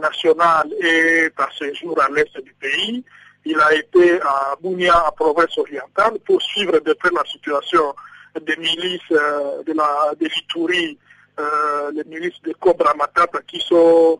national 0.00 0.70
est 0.80 1.32
à 1.38 1.48
ce 1.58 1.72
jour 1.74 2.00
à 2.00 2.08
l'est 2.10 2.34
du 2.42 2.54
pays. 2.54 3.04
Il 3.44 3.58
a 3.58 3.74
été 3.74 4.20
à 4.20 4.54
Bounia, 4.60 5.08
en 5.08 5.12
province 5.12 5.56
orientale, 5.56 6.18
pour 6.26 6.42
suivre 6.42 6.78
de 6.78 6.92
près 6.92 7.10
la 7.14 7.24
situation 7.24 7.94
des 8.38 8.56
milices 8.56 9.00
euh, 9.12 9.62
de 9.64 9.72
la 9.72 10.12
de 10.18 10.28
euh, 11.40 11.90
les 11.94 12.04
milices 12.04 12.40
de 12.44 12.52
Cobra 12.60 12.94
Matata 12.94 13.40
qui 13.46 13.64
euh, 13.72 14.16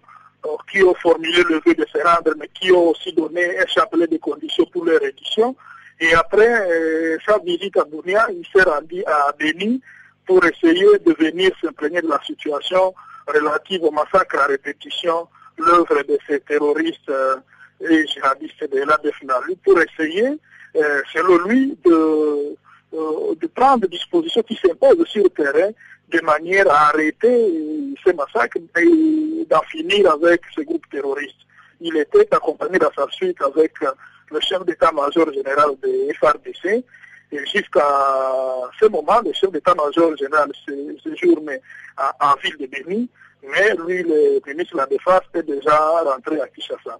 qui 0.70 0.82
ont 0.82 0.94
formulé 0.94 1.42
le 1.42 1.60
vœu 1.64 1.74
de 1.74 1.84
se 1.92 1.98
rendre, 1.98 2.34
mais 2.38 2.48
qui 2.48 2.72
ont 2.72 2.88
aussi 2.88 3.12
donné 3.12 3.58
un 3.58 3.66
chapelet 3.66 4.06
de 4.06 4.16
conditions 4.16 4.64
pour 4.72 4.84
leur 4.86 5.02
édition. 5.02 5.54
Et 6.00 6.14
après 6.14 7.18
sa 7.26 7.38
visite 7.40 7.76
à 7.76 7.84
Bounia, 7.84 8.26
il 8.30 8.46
s'est 8.46 8.62
rendu 8.62 9.04
à 9.04 9.32
Béni 9.38 9.82
pour 10.26 10.42
essayer 10.46 10.98
de 10.98 11.12
venir 11.12 11.50
s'imprégner 11.60 12.00
de 12.00 12.08
la 12.08 12.18
situation 12.24 12.94
relative 13.26 13.82
au 13.84 13.90
massacre 13.90 14.38
à 14.38 14.46
répétition 14.46 15.28
l'œuvre 15.58 16.02
de 16.08 16.18
ces 16.26 16.40
terroristes 16.40 17.12
et 17.80 18.06
djihadistes 18.06 18.70
de 18.70 18.80
la 18.80 18.98
pour 19.64 19.80
essayer, 19.80 20.28
euh, 20.76 21.02
selon 21.12 21.38
lui, 21.46 21.76
de, 21.84 22.56
euh, 22.94 23.34
de 23.40 23.46
prendre 23.48 23.82
des 23.82 23.88
dispositions 23.88 24.42
qui 24.42 24.56
s'imposent 24.56 25.06
sur 25.06 25.24
le 25.24 25.30
terrain 25.30 25.70
de 26.08 26.20
manière 26.22 26.70
à 26.70 26.88
arrêter 26.88 27.94
ces 28.04 28.12
massacres 28.12 28.58
et 28.78 29.46
d'en 29.48 29.62
finir 29.62 30.10
avec 30.10 30.42
ces 30.54 30.64
groupes 30.64 30.88
terroristes. 30.90 31.36
Il 31.80 31.96
était 31.96 32.28
accompagné 32.34 32.78
dans 32.78 32.92
sa 32.94 33.06
suite 33.10 33.40
avec 33.42 33.72
le 34.30 34.40
chef 34.40 34.64
d'état-major 34.64 35.32
général 35.32 35.70
de 35.82 36.12
FRDC 36.14 36.84
et 37.32 37.46
jusqu'à 37.46 37.86
ce 38.80 38.86
moment, 38.86 39.20
le 39.24 39.32
chef 39.32 39.52
d'état-major 39.52 40.16
général 40.16 40.50
séjourne 41.02 41.50
en 42.20 42.34
ville 42.42 42.56
de 42.58 42.66
Béni 42.66 43.08
mais 43.42 43.74
lui, 43.86 44.02
le 44.02 44.40
ministre 44.46 44.74
de 44.74 44.80
la 44.80 44.86
Défense 44.86 45.22
est 45.34 45.42
déjà 45.42 45.76
rentré 46.04 46.40
à 46.40 46.48
Kinshasa. 46.48 46.98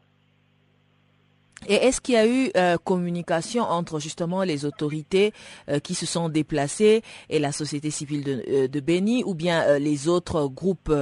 Et 1.68 1.74
est-ce 1.74 2.00
qu'il 2.00 2.14
y 2.14 2.18
a 2.18 2.26
eu 2.26 2.50
euh, 2.56 2.78
communication 2.82 3.62
entre 3.64 4.00
justement 4.00 4.42
les 4.44 4.64
autorités 4.64 5.32
euh, 5.68 5.78
qui 5.78 5.94
se 5.94 6.06
sont 6.06 6.30
déplacées 6.30 7.02
et 7.28 7.38
la 7.38 7.52
société 7.52 7.90
civile 7.90 8.24
de, 8.24 8.44
euh, 8.48 8.68
de 8.68 8.80
Béni 8.80 9.22
ou 9.24 9.34
bien 9.34 9.78
les 9.78 10.08
autres 10.08 10.48
groupes, 10.48 10.92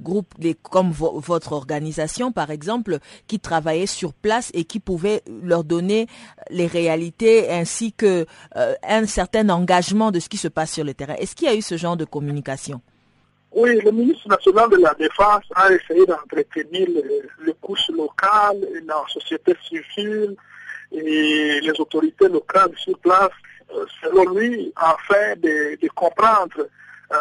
groupes 0.00 0.34
comme 0.62 0.90
votre 0.90 1.52
organisation 1.52 2.32
par 2.32 2.50
exemple, 2.50 2.98
qui 3.26 3.38
travaillaient 3.38 3.86
sur 3.86 4.12
place 4.12 4.50
et 4.54 4.64
qui 4.64 4.80
pouvaient 4.80 5.22
leur 5.42 5.62
donner 5.62 6.08
les 6.50 6.66
réalités 6.66 7.50
ainsi 7.50 7.92
que 7.92 8.26
un 8.54 9.06
certain 9.06 9.48
engagement 9.48 10.10
de 10.10 10.20
ce 10.20 10.28
qui 10.28 10.36
se 10.36 10.48
passe 10.48 10.72
sur 10.72 10.84
le 10.84 10.94
terrain? 10.94 11.14
Est-ce 11.14 11.36
qu'il 11.36 11.46
y 11.46 11.50
a 11.50 11.54
eu 11.54 11.62
ce 11.62 11.76
genre 11.76 11.96
de 11.96 12.04
communication? 12.04 12.80
Oui, 13.52 13.80
le 13.80 13.90
ministre 13.90 14.28
national 14.28 14.68
de 14.70 14.76
la 14.76 14.94
Défense 14.94 15.44
a 15.54 15.72
essayé 15.72 16.04
d'entretenir 16.04 16.86
les, 17.44 17.54
couches 17.60 17.88
locales, 17.88 18.60
la 18.86 19.02
société 19.08 19.56
civile 19.66 20.36
et 20.92 21.60
les 21.60 21.80
autorités 21.80 22.28
locales 22.28 22.72
sur 22.76 22.98
place, 22.98 23.30
euh, 23.74 23.86
selon 24.02 24.34
lui, 24.34 24.72
afin 24.76 25.34
de, 25.36 25.78
comprendre 25.94 26.60
euh, 26.60 27.16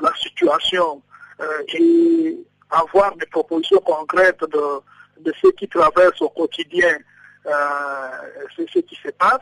la 0.00 0.12
situation 0.20 1.00
euh, 1.40 1.62
et 1.74 2.38
avoir 2.70 3.14
des 3.16 3.26
propositions 3.26 3.80
concrètes 3.80 4.40
de, 4.40 4.80
de 5.20 5.32
ce 5.40 5.48
qui 5.52 5.68
traverse 5.68 6.20
au 6.22 6.28
quotidien 6.28 6.98
ce 8.56 8.78
qui 8.80 8.94
se 9.02 9.10
passe. 9.10 9.40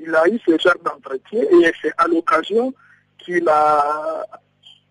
Il 0.00 0.14
a 0.14 0.26
eu 0.28 0.38
ce 0.46 0.56
genre 0.58 0.78
d'entretien 0.82 1.42
et 1.42 1.72
c'est 1.82 1.92
à 1.98 2.06
l'occasion 2.06 2.72
qu'il 3.18 3.46
a 3.48 4.24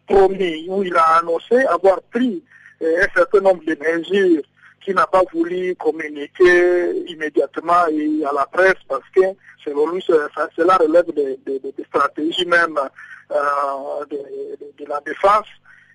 promis, 0.07 0.65
où 0.69 0.83
il 0.83 0.95
a 0.95 1.17
annoncé 1.19 1.55
avoir 1.65 2.01
pris 2.03 2.43
euh, 2.81 3.03
un 3.03 3.07
certain 3.15 3.41
nombre 3.41 3.63
de 3.65 3.77
mesures 3.79 4.43
qu'il 4.81 4.95
n'a 4.95 5.07
pas 5.07 5.23
voulu 5.33 5.75
communiquer 5.75 7.03
immédiatement 7.07 7.87
et 7.91 8.23
à 8.25 8.31
la 8.33 8.45
presse 8.45 8.81
parce 8.87 9.07
que 9.13 9.21
selon 9.63 9.91
lui, 9.91 10.01
cela 10.01 10.77
relève 10.77 11.11
des 11.13 11.85
stratégies 11.87 12.45
même 12.45 12.79
euh, 13.31 14.05
de, 14.09 14.85
la 14.87 15.01
défense. 15.01 15.47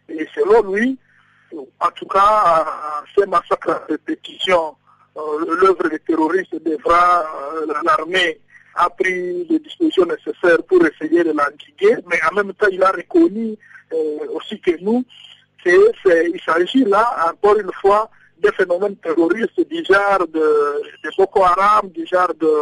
Et 0.09 0.29
selon 0.35 0.71
lui, 0.71 0.99
en 1.81 1.91
tout 1.93 2.07
cas, 2.07 2.67
ces 3.17 3.25
massacres 3.27 3.71
à 3.71 3.83
répétition, 3.89 4.77
euh, 5.17 5.57
l'œuvre 5.61 5.89
des 5.89 5.99
terroristes 6.01 6.63
devra, 6.63 7.25
l'armée 7.85 8.39
a 8.75 8.91
pris 8.91 9.47
les 9.49 9.59
dispositions 9.59 10.05
nécessaires 10.05 10.63
pour 10.69 10.85
essayer 10.85 11.25
de 11.25 11.33
l'endiguer, 11.33 11.97
mais 12.11 12.19
en 12.31 12.35
même 12.35 12.53
temps, 12.55 12.69
il 12.71 12.83
a 12.83 12.91
reconnu 12.91 13.57
aussi 14.35 14.61
que 14.61 14.73
nous, 14.81 15.05
il 15.65 16.41
s'agit 16.45 16.85
là, 16.85 17.31
encore 17.31 17.59
une 17.59 17.71
fois, 17.81 18.11
des 18.39 18.53
phénomènes 18.53 18.97
terroristes 18.97 19.69
du 19.69 19.85
genre 19.85 20.27
de, 20.29 21.11
Boko 21.17 21.45
Haram, 21.45 21.89
du 21.91 22.05
genre 22.07 22.35
de, 22.35 22.53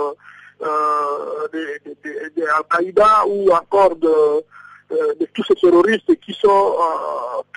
euh, 0.62 1.48
de, 1.52 2.42
Al-Qaïda 2.56 3.24
ou 3.26 3.50
encore 3.50 3.96
de, 3.96 4.08
euh, 4.08 5.14
de 5.18 5.26
tous 5.32 5.44
ces 5.44 5.54
terroristes 5.54 6.14
qui 6.20 6.34
sont 6.34 6.74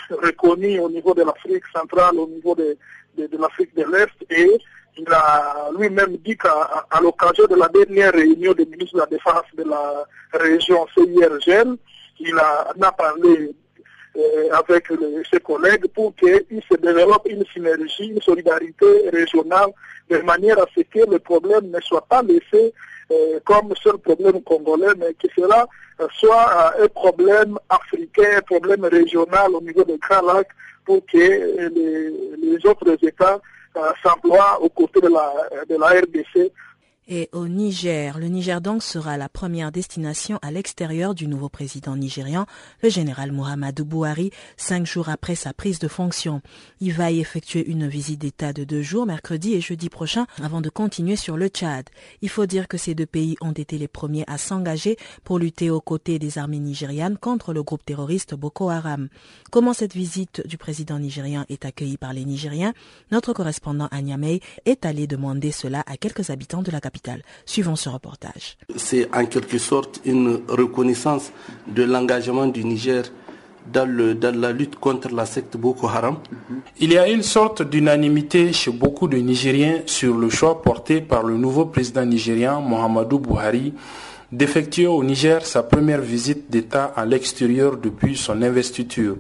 reconnus 0.09 0.79
au 0.79 0.89
niveau 0.89 1.13
de 1.13 1.23
l'Afrique 1.23 1.63
centrale, 1.75 2.17
au 2.17 2.27
niveau 2.27 2.55
de, 2.55 2.77
de, 3.17 3.37
l'Afrique 3.37 3.75
de 3.75 3.83
l'Est. 3.83 4.15
Et 4.29 4.49
il 4.97 5.11
a 5.11 5.69
lui-même 5.77 6.15
dit 6.17 6.37
qu'à 6.37 7.01
l'occasion 7.01 7.45
de 7.47 7.55
la 7.55 7.67
dernière 7.67 8.13
réunion 8.13 8.53
des 8.53 8.65
ministres 8.65 8.95
de 8.95 8.99
la 9.01 9.07
Défense 9.07 9.49
de 9.57 9.63
la 9.63 10.05
région 10.33 10.85
CIRGL, 10.93 11.75
il 12.19 12.37
a, 12.37 12.71
a 12.81 12.91
parlé 12.91 13.53
euh, 14.15 14.49
avec 14.51 14.87
ses 15.31 15.39
collègues 15.39 15.87
pour 15.87 16.13
qu'il 16.15 16.61
se 16.69 16.75
développe 16.77 17.27
une 17.27 17.43
synergie, 17.51 18.09
une 18.09 18.21
solidarité 18.21 19.09
régionale 19.11 19.71
de 20.09 20.19
manière 20.19 20.59
à 20.59 20.65
ce 20.75 20.81
que 20.81 21.09
le 21.09 21.17
problème 21.17 21.71
ne 21.71 21.79
soit 21.81 22.05
pas 22.05 22.21
laissé 22.21 22.73
euh, 23.11 23.39
comme 23.43 23.73
seul 23.81 23.97
problème 23.97 24.41
congolais, 24.43 24.93
mais 24.97 25.13
que 25.15 25.27
cela 25.35 25.67
euh, 25.99 26.07
soit 26.19 26.73
un 26.79 26.87
problème 26.89 27.57
africain, 27.69 28.37
un 28.37 28.41
problème 28.41 28.85
régional 28.85 29.55
au 29.55 29.61
niveau 29.61 29.83
de 29.83 29.97
Grand 29.97 30.43
pour 30.85 31.03
que 31.07 31.17
les, 31.17 32.65
autres 32.67 32.95
États 33.01 33.41
s'emploient 34.03 34.59
aux 34.61 34.69
côtés 34.69 35.01
de 35.01 35.09
la, 35.09 35.33
de 35.67 35.75
la 35.75 35.87
RDC 35.87 36.51
Et 37.09 37.27
au 37.33 37.49
Niger, 37.49 38.17
le 38.17 38.27
Niger 38.27 38.61
donc 38.61 38.81
sera 38.81 39.17
la 39.17 39.27
première 39.27 39.73
destination 39.73 40.39
à 40.41 40.51
l'extérieur 40.51 41.13
du 41.13 41.27
nouveau 41.27 41.49
président 41.49 41.97
nigérian, 41.97 42.45
le 42.81 42.87
général 42.89 43.33
Mohamedou 43.33 43.83
Bouhari, 43.83 44.31
cinq 44.55 44.85
jours 44.85 45.09
après 45.09 45.35
sa 45.35 45.51
prise 45.51 45.79
de 45.79 45.89
fonction. 45.89 46.41
Il 46.79 46.93
va 46.93 47.11
y 47.11 47.19
effectuer 47.19 47.65
une 47.67 47.89
visite 47.89 48.21
d'État 48.21 48.53
de 48.53 48.63
deux 48.63 48.81
jours, 48.81 49.05
mercredi 49.05 49.53
et 49.53 49.59
jeudi 49.59 49.89
prochain, 49.89 50.27
avant 50.41 50.61
de 50.61 50.69
continuer 50.69 51.17
sur 51.17 51.35
le 51.35 51.47
Tchad. 51.49 51.89
Il 52.21 52.29
faut 52.29 52.45
dire 52.45 52.69
que 52.69 52.77
ces 52.77 52.95
deux 52.95 53.05
pays 53.05 53.35
ont 53.41 53.51
été 53.51 53.77
les 53.77 53.89
premiers 53.89 54.23
à 54.27 54.37
s'engager 54.37 54.95
pour 55.25 55.39
lutter 55.39 55.69
aux 55.69 55.81
côtés 55.81 56.19
des 56.19 56.37
armées 56.37 56.59
nigérianes 56.59 57.17
contre 57.17 57.51
le 57.51 57.63
groupe 57.63 57.83
terroriste 57.83 58.33
Boko 58.33 58.69
Haram. 58.69 59.09
Comment 59.51 59.73
cette 59.73 59.93
visite 59.93 60.41
du 60.47 60.57
président 60.57 60.99
nigérian 60.99 61.43
est 61.49 61.65
accueillie 61.65 61.97
par 61.97 62.13
les 62.13 62.23
Nigériens? 62.23 62.73
Notre 63.11 63.33
correspondant 63.33 63.89
à 63.91 63.99
est 64.65 64.85
allé 64.85 65.07
demander 65.07 65.51
cela 65.51 65.83
à 65.85 65.97
quelques 65.97 66.29
habitants 66.29 66.61
de 66.61 66.71
la 66.71 66.79
capitale 66.79 66.92
Suivons 67.45 67.75
ce 67.75 67.89
reportage. 67.89 68.57
C'est 68.75 69.13
en 69.15 69.25
quelque 69.25 69.57
sorte 69.57 70.01
une 70.05 70.41
reconnaissance 70.47 71.31
de 71.67 71.83
l'engagement 71.83 72.47
du 72.47 72.63
Niger 72.63 73.03
dans, 73.71 73.85
le, 73.89 74.13
dans, 74.15 74.35
la 74.37 74.51
lutte 74.51 74.75
contre 74.75 75.09
la 75.13 75.25
secte 75.25 75.55
Boko 75.57 75.87
Haram 75.87 76.17
Il 76.79 76.91
y 76.91 76.97
a 76.97 77.07
une 77.07 77.23
sorte 77.23 77.61
d'unanimité 77.61 78.51
chez 78.51 78.71
beaucoup 78.71 79.07
de 79.07 79.17
Nigériens 79.17 79.81
sur 79.85 80.17
le 80.17 80.29
choix 80.29 80.61
porté 80.61 81.01
par 81.01 81.23
le 81.23 81.37
nouveau 81.37 81.65
président 81.65 82.05
nigérien 82.05 82.59
Mohamedou 82.59 83.19
Buhari 83.19 83.73
d'effectuer 84.31 84.87
au 84.87 85.03
Niger 85.03 85.45
sa 85.45 85.63
première 85.63 86.01
visite 86.01 86.49
d'État 86.49 86.85
à 86.95 87.05
l'extérieur 87.05 87.77
depuis 87.77 88.17
son 88.17 88.41
investiture. 88.41 89.15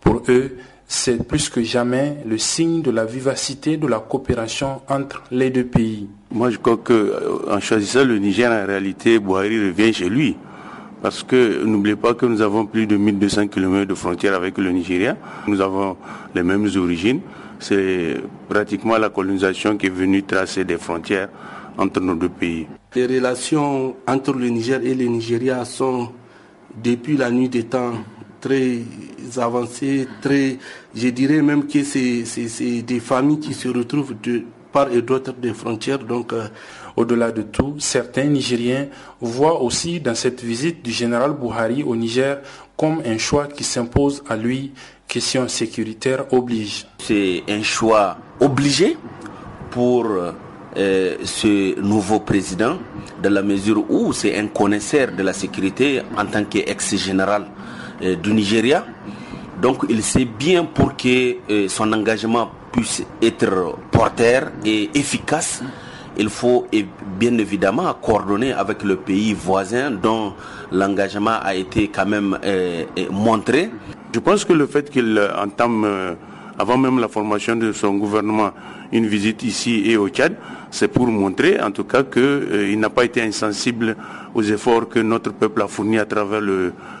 Pour 0.00 0.22
eux, 0.28 0.56
c'est 0.86 1.26
plus 1.26 1.48
que 1.48 1.62
jamais 1.62 2.18
le 2.26 2.38
signe 2.38 2.82
de 2.82 2.90
la 2.90 3.04
vivacité 3.04 3.76
de 3.76 3.86
la 3.86 3.98
coopération 3.98 4.82
entre 4.88 5.22
les 5.30 5.50
deux 5.50 5.64
pays. 5.64 6.08
Moi, 6.32 6.50
je 6.50 6.58
crois 6.58 6.76
qu'en 6.76 6.92
euh, 6.94 7.60
choisissant 7.60 8.04
le 8.04 8.18
Niger, 8.18 8.50
en 8.50 8.66
réalité, 8.66 9.18
Bouhari 9.18 9.58
revient 9.68 9.92
chez 9.92 10.08
lui. 10.08 10.36
Parce 11.02 11.22
que 11.22 11.64
n'oubliez 11.64 11.96
pas 11.96 12.14
que 12.14 12.24
nous 12.24 12.40
avons 12.40 12.64
plus 12.64 12.86
de 12.86 12.96
1200 12.96 13.48
km 13.48 13.86
de 13.86 13.94
frontières 13.94 14.34
avec 14.34 14.56
le 14.56 14.70
Nigeria. 14.72 15.16
Nous 15.46 15.60
avons 15.60 15.96
les 16.34 16.42
mêmes 16.42 16.68
origines. 16.76 17.20
C'est 17.60 18.16
pratiquement 18.48 18.96
la 18.96 19.10
colonisation 19.10 19.76
qui 19.76 19.86
est 19.86 19.90
venue 19.90 20.22
tracer 20.22 20.64
des 20.64 20.78
frontières 20.78 21.28
entre 21.76 22.00
nos 22.00 22.14
deux 22.14 22.28
pays. 22.30 22.66
Les 22.94 23.06
relations 23.06 23.96
entre 24.06 24.32
le 24.32 24.48
Niger 24.48 24.80
et 24.82 24.94
le 24.94 25.04
Nigeria 25.04 25.64
sont, 25.64 26.08
depuis 26.82 27.16
la 27.16 27.30
nuit 27.30 27.48
des 27.48 27.64
temps, 27.64 27.92
très 28.44 28.82
avancées, 29.40 30.06
très, 30.20 30.58
je 30.94 31.08
dirais 31.08 31.40
même 31.40 31.66
que 31.66 31.82
c'est 31.82 32.82
des 32.82 33.00
familles 33.00 33.40
qui 33.40 33.54
se 33.54 33.68
retrouvent 33.68 34.14
de 34.22 34.42
part 34.70 34.92
et 34.92 35.00
d'autre 35.00 35.32
des 35.32 35.54
frontières. 35.54 36.00
Donc, 36.00 36.32
euh, 36.34 36.48
au-delà 36.96 37.32
de 37.32 37.40
tout, 37.42 37.76
certains 37.78 38.24
Nigériens 38.24 38.88
voient 39.20 39.62
aussi 39.62 39.98
dans 40.00 40.14
cette 40.14 40.42
visite 40.44 40.84
du 40.84 40.90
général 40.90 41.32
Buhari 41.32 41.82
au 41.82 41.96
Niger 41.96 42.40
comme 42.76 43.00
un 43.06 43.16
choix 43.16 43.46
qui 43.46 43.64
s'impose 43.64 44.22
à 44.28 44.36
lui. 44.36 44.72
Question 45.08 45.48
sécuritaire 45.48 46.26
oblige. 46.32 46.86
C'est 46.98 47.44
un 47.48 47.62
choix 47.62 48.16
obligé 48.40 48.96
pour 49.70 50.06
euh, 50.76 51.16
ce 51.24 51.80
nouveau 51.80 52.20
président, 52.20 52.76
dans 53.22 53.32
la 53.32 53.42
mesure 53.42 53.84
où 53.90 54.12
c'est 54.12 54.36
un 54.36 54.48
connaisseur 54.48 55.12
de 55.12 55.22
la 55.22 55.32
sécurité 55.32 56.02
en 56.16 56.26
tant 56.26 56.44
qu'ex-général 56.44 57.42
euh, 57.42 57.63
du 58.00 58.32
Nigeria. 58.32 58.84
Donc 59.60 59.84
il 59.88 60.02
sait 60.02 60.24
bien 60.24 60.64
pour 60.64 60.96
que 60.96 61.36
euh, 61.50 61.68
son 61.68 61.92
engagement 61.92 62.50
puisse 62.72 63.04
être 63.22 63.76
porteur 63.90 64.50
et 64.64 64.90
efficace, 64.94 65.62
il 66.16 66.28
faut 66.28 66.66
bien 67.18 67.36
évidemment 67.38 67.92
coordonner 67.94 68.52
avec 68.52 68.82
le 68.82 68.96
pays 68.96 69.32
voisin 69.32 69.90
dont 69.90 70.34
l'engagement 70.72 71.38
a 71.42 71.54
été 71.54 71.88
quand 71.88 72.06
même 72.06 72.38
euh, 72.44 72.84
montré. 73.10 73.70
Je 74.12 74.20
pense 74.20 74.44
que 74.44 74.52
le 74.52 74.66
fait 74.66 74.90
qu'il 74.90 75.20
entame 75.36 76.16
avant 76.58 76.78
même 76.78 77.00
la 77.00 77.08
formation 77.08 77.56
de 77.56 77.72
son 77.72 77.94
gouvernement, 77.94 78.50
une 78.94 79.06
visite 79.06 79.42
ici 79.42 79.82
et 79.90 79.96
au 79.96 80.08
Tchad, 80.08 80.34
c'est 80.70 80.88
pour 80.88 81.06
montrer 81.08 81.60
en 81.60 81.70
tout 81.72 81.84
cas 81.84 82.04
qu'il 82.04 82.22
euh, 82.22 82.76
n'a 82.76 82.88
pas 82.90 83.04
été 83.04 83.20
insensible 83.20 83.96
aux 84.34 84.42
efforts 84.42 84.88
que 84.88 85.00
notre 85.00 85.32
peuple 85.32 85.62
a 85.62 85.68
fournis 85.68 85.98
à 85.98 86.06
travers 86.06 86.40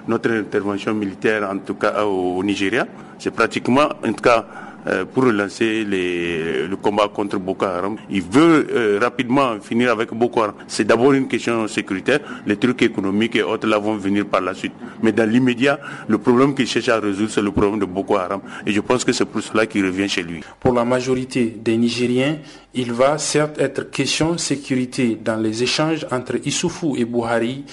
notre 0.06 0.30
intervention 0.30 0.92
militaire, 0.92 1.48
en 1.50 1.58
tout 1.58 1.74
cas 1.74 2.04
au 2.04 2.42
Nigeria. 2.44 2.86
C'est 3.18 3.30
pratiquement, 3.32 3.88
en 4.06 4.12
tout 4.12 4.22
cas, 4.22 4.44
euh, 4.86 5.04
pour 5.04 5.24
relancer 5.24 5.84
le 5.84 6.74
combat 6.76 7.08
contre 7.08 7.38
Boko 7.38 7.64
Haram. 7.64 7.96
Il 8.10 8.22
veut 8.22 8.66
euh, 8.70 8.98
rapidement 9.00 9.58
finir 9.60 9.90
avec 9.90 10.12
Boko 10.12 10.42
Haram. 10.42 10.54
C'est 10.66 10.84
d'abord 10.84 11.12
une 11.12 11.28
question 11.28 11.66
sécuritaire. 11.68 12.20
Les 12.46 12.56
trucs 12.56 12.82
économiques 12.82 13.36
et 13.36 13.42
autres 13.42 13.66
là 13.66 13.78
vont 13.78 13.96
venir 13.96 14.26
par 14.26 14.40
la 14.40 14.54
suite. 14.54 14.72
Mais 15.02 15.12
dans 15.12 15.28
l'immédiat, 15.28 15.78
le 16.08 16.18
problème 16.18 16.54
qu'il 16.54 16.66
cherche 16.66 16.88
à 16.88 16.98
résoudre, 17.00 17.30
c'est 17.30 17.42
le 17.42 17.50
problème 17.52 17.78
de 17.80 17.86
Boko 17.86 18.16
Haram. 18.16 18.40
Et 18.66 18.72
je 18.72 18.80
pense 18.80 19.04
que 19.04 19.12
c'est 19.12 19.24
pour 19.24 19.42
cela 19.42 19.66
qu'il 19.66 19.84
revient 19.84 20.08
chez 20.08 20.22
lui. 20.22 20.40
Pour 20.60 20.72
la 20.74 20.84
majorité 20.84 21.56
des 21.62 21.76
Nigériens, 21.76 22.38
il 22.74 22.92
va 22.92 23.18
certes 23.18 23.60
être 23.60 23.90
question 23.90 24.36
sécurité 24.36 25.16
dans 25.22 25.36
les 25.36 25.62
échanges 25.62 26.06
entre 26.10 26.34
Issoufou 26.44 26.96
et 26.96 27.04
Buhari. 27.04 27.64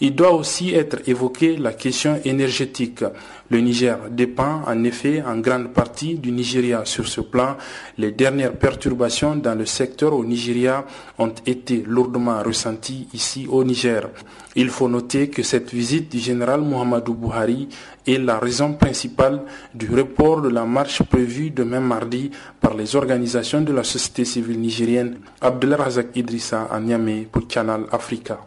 Il 0.00 0.14
doit 0.14 0.32
aussi 0.32 0.74
être 0.74 0.98
évoqué 1.08 1.56
la 1.56 1.72
question 1.72 2.20
énergétique. 2.24 3.04
Le 3.50 3.60
Niger 3.60 3.98
dépend 4.10 4.62
en 4.66 4.84
effet 4.84 5.22
en 5.22 5.38
grande 5.38 5.68
partie 5.72 6.16
du 6.16 6.32
Nigeria. 6.52 6.84
Sur 6.84 7.08
ce 7.08 7.20
plan, 7.22 7.56
les 7.98 8.12
dernières 8.12 8.52
perturbations 8.58 9.36
dans 9.36 9.54
le 9.54 9.64
secteur 9.66 10.12
au 10.12 10.24
Nigeria 10.24 10.84
ont 11.18 11.32
été 11.46 11.82
lourdement 11.86 12.42
ressenties 12.42 13.08
ici 13.14 13.46
au 13.48 13.64
Niger. 13.64 14.08
Il 14.54 14.68
faut 14.68 14.88
noter 14.88 15.28
que 15.30 15.42
cette 15.42 15.72
visite 15.72 16.10
du 16.12 16.18
général 16.18 16.60
Mohamedou 16.60 17.14
Buhari 17.14 17.68
est 18.06 18.18
la 18.18 18.38
raison 18.38 18.74
principale 18.74 19.42
du 19.74 19.88
report 19.94 20.42
de 20.42 20.50
la 20.50 20.64
marche 20.66 21.02
prévue 21.04 21.50
demain 21.50 21.80
mardi 21.80 22.30
par 22.60 22.74
les 22.74 22.94
organisations 22.96 23.62
de 23.62 23.72
la 23.72 23.84
société 23.84 24.24
civile 24.26 24.60
nigérienne. 24.60 25.16
Abdullah 25.40 25.76
Razak 25.76 26.14
Idrissa 26.16 26.64
à 26.70 26.80
Niamey 26.80 27.26
pour 27.32 27.46
Canal 27.48 27.86
Africa. 27.90 28.40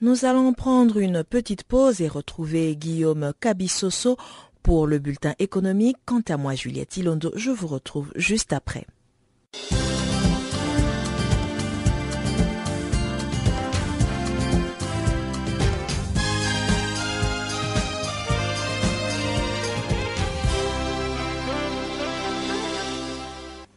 Nous 0.00 0.24
allons 0.24 0.52
prendre 0.52 0.98
une 0.98 1.24
petite 1.24 1.64
pause 1.64 2.00
et 2.00 2.06
retrouver 2.06 2.76
Guillaume 2.76 3.32
Kabissoso 3.40 4.16
pour 4.68 4.86
le 4.86 4.98
bulletin 4.98 5.34
économique. 5.38 5.96
Quant 6.04 6.20
à 6.28 6.36
moi, 6.36 6.54
Juliette 6.54 6.98
Ilondo, 6.98 7.32
je 7.36 7.48
vous 7.50 7.68
retrouve 7.68 8.12
juste 8.16 8.52
après. 8.52 8.84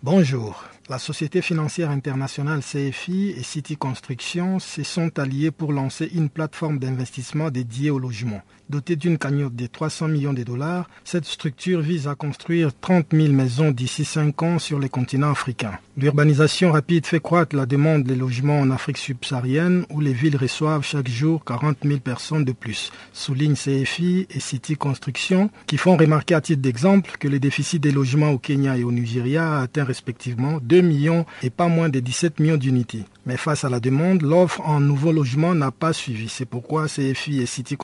Bonjour. 0.03 0.65
La 0.89 0.99
société 0.99 1.41
financière 1.41 1.89
internationale 1.89 2.59
CFI 2.59 3.29
et 3.37 3.43
City 3.43 3.77
Construction 3.77 4.59
se 4.59 4.83
sont 4.83 5.17
alliés 5.17 5.51
pour 5.51 5.71
lancer 5.71 6.09
une 6.13 6.29
plateforme 6.29 6.79
d'investissement 6.79 7.49
dédiée 7.49 7.91
au 7.91 7.97
logement. 7.97 8.41
Dotée 8.71 8.95
d'une 8.95 9.17
cagnotte 9.17 9.53
de 9.53 9.67
300 9.67 10.07
millions 10.07 10.31
de 10.31 10.43
dollars, 10.43 10.89
cette 11.03 11.25
structure 11.25 11.81
vise 11.81 12.07
à 12.07 12.15
construire 12.15 12.69
30 12.79 13.07
000 13.11 13.33
maisons 13.33 13.71
d'ici 13.71 14.05
5 14.05 14.41
ans 14.43 14.59
sur 14.59 14.79
les 14.79 14.87
continents 14.87 15.31
africains. 15.31 15.77
L'urbanisation 15.97 16.71
rapide 16.71 17.05
fait 17.05 17.19
croître 17.19 17.53
la 17.53 17.65
demande 17.65 18.03
des 18.03 18.15
logements 18.15 18.61
en 18.61 18.71
Afrique 18.71 18.97
subsaharienne 18.97 19.85
où 19.89 19.99
les 19.99 20.13
villes 20.13 20.37
reçoivent 20.37 20.85
chaque 20.85 21.09
jour 21.09 21.43
40 21.43 21.79
000 21.83 21.99
personnes 21.99 22.45
de 22.45 22.53
plus, 22.53 22.93
souligne 23.11 23.55
CFI 23.55 24.25
et 24.29 24.39
City 24.39 24.77
Construction, 24.77 25.49
qui 25.67 25.75
font 25.75 25.97
remarquer 25.97 26.35
à 26.35 26.39
titre 26.39 26.61
d'exemple 26.61 27.17
que 27.19 27.27
le 27.27 27.39
déficit 27.39 27.83
des 27.83 27.91
logements 27.91 28.31
au 28.31 28.37
Kenya 28.37 28.77
et 28.77 28.85
au 28.85 28.93
Nigeria 28.93 29.57
a 29.57 29.63
atteint 29.63 29.83
respectivement 29.83 30.59
2 30.61 30.79
millions 30.79 31.25
et 31.43 31.49
pas 31.49 31.67
moins 31.67 31.89
de 31.89 31.99
17 31.99 32.39
millions 32.39 32.55
d'unités. 32.55 33.03
Mais 33.25 33.37
face 33.37 33.65
à 33.65 33.69
la 33.69 33.79
demande, 33.79 34.23
l'offre 34.23 34.61
en 34.61 34.79
nouveaux 34.79 35.11
logements 35.11 35.53
n'a 35.53 35.71
pas 35.71 35.93
suivi. 35.93 36.27
C'est 36.27 36.45
pourquoi 36.45 36.87
CFI 36.87 37.41
et 37.41 37.45
City 37.45 37.75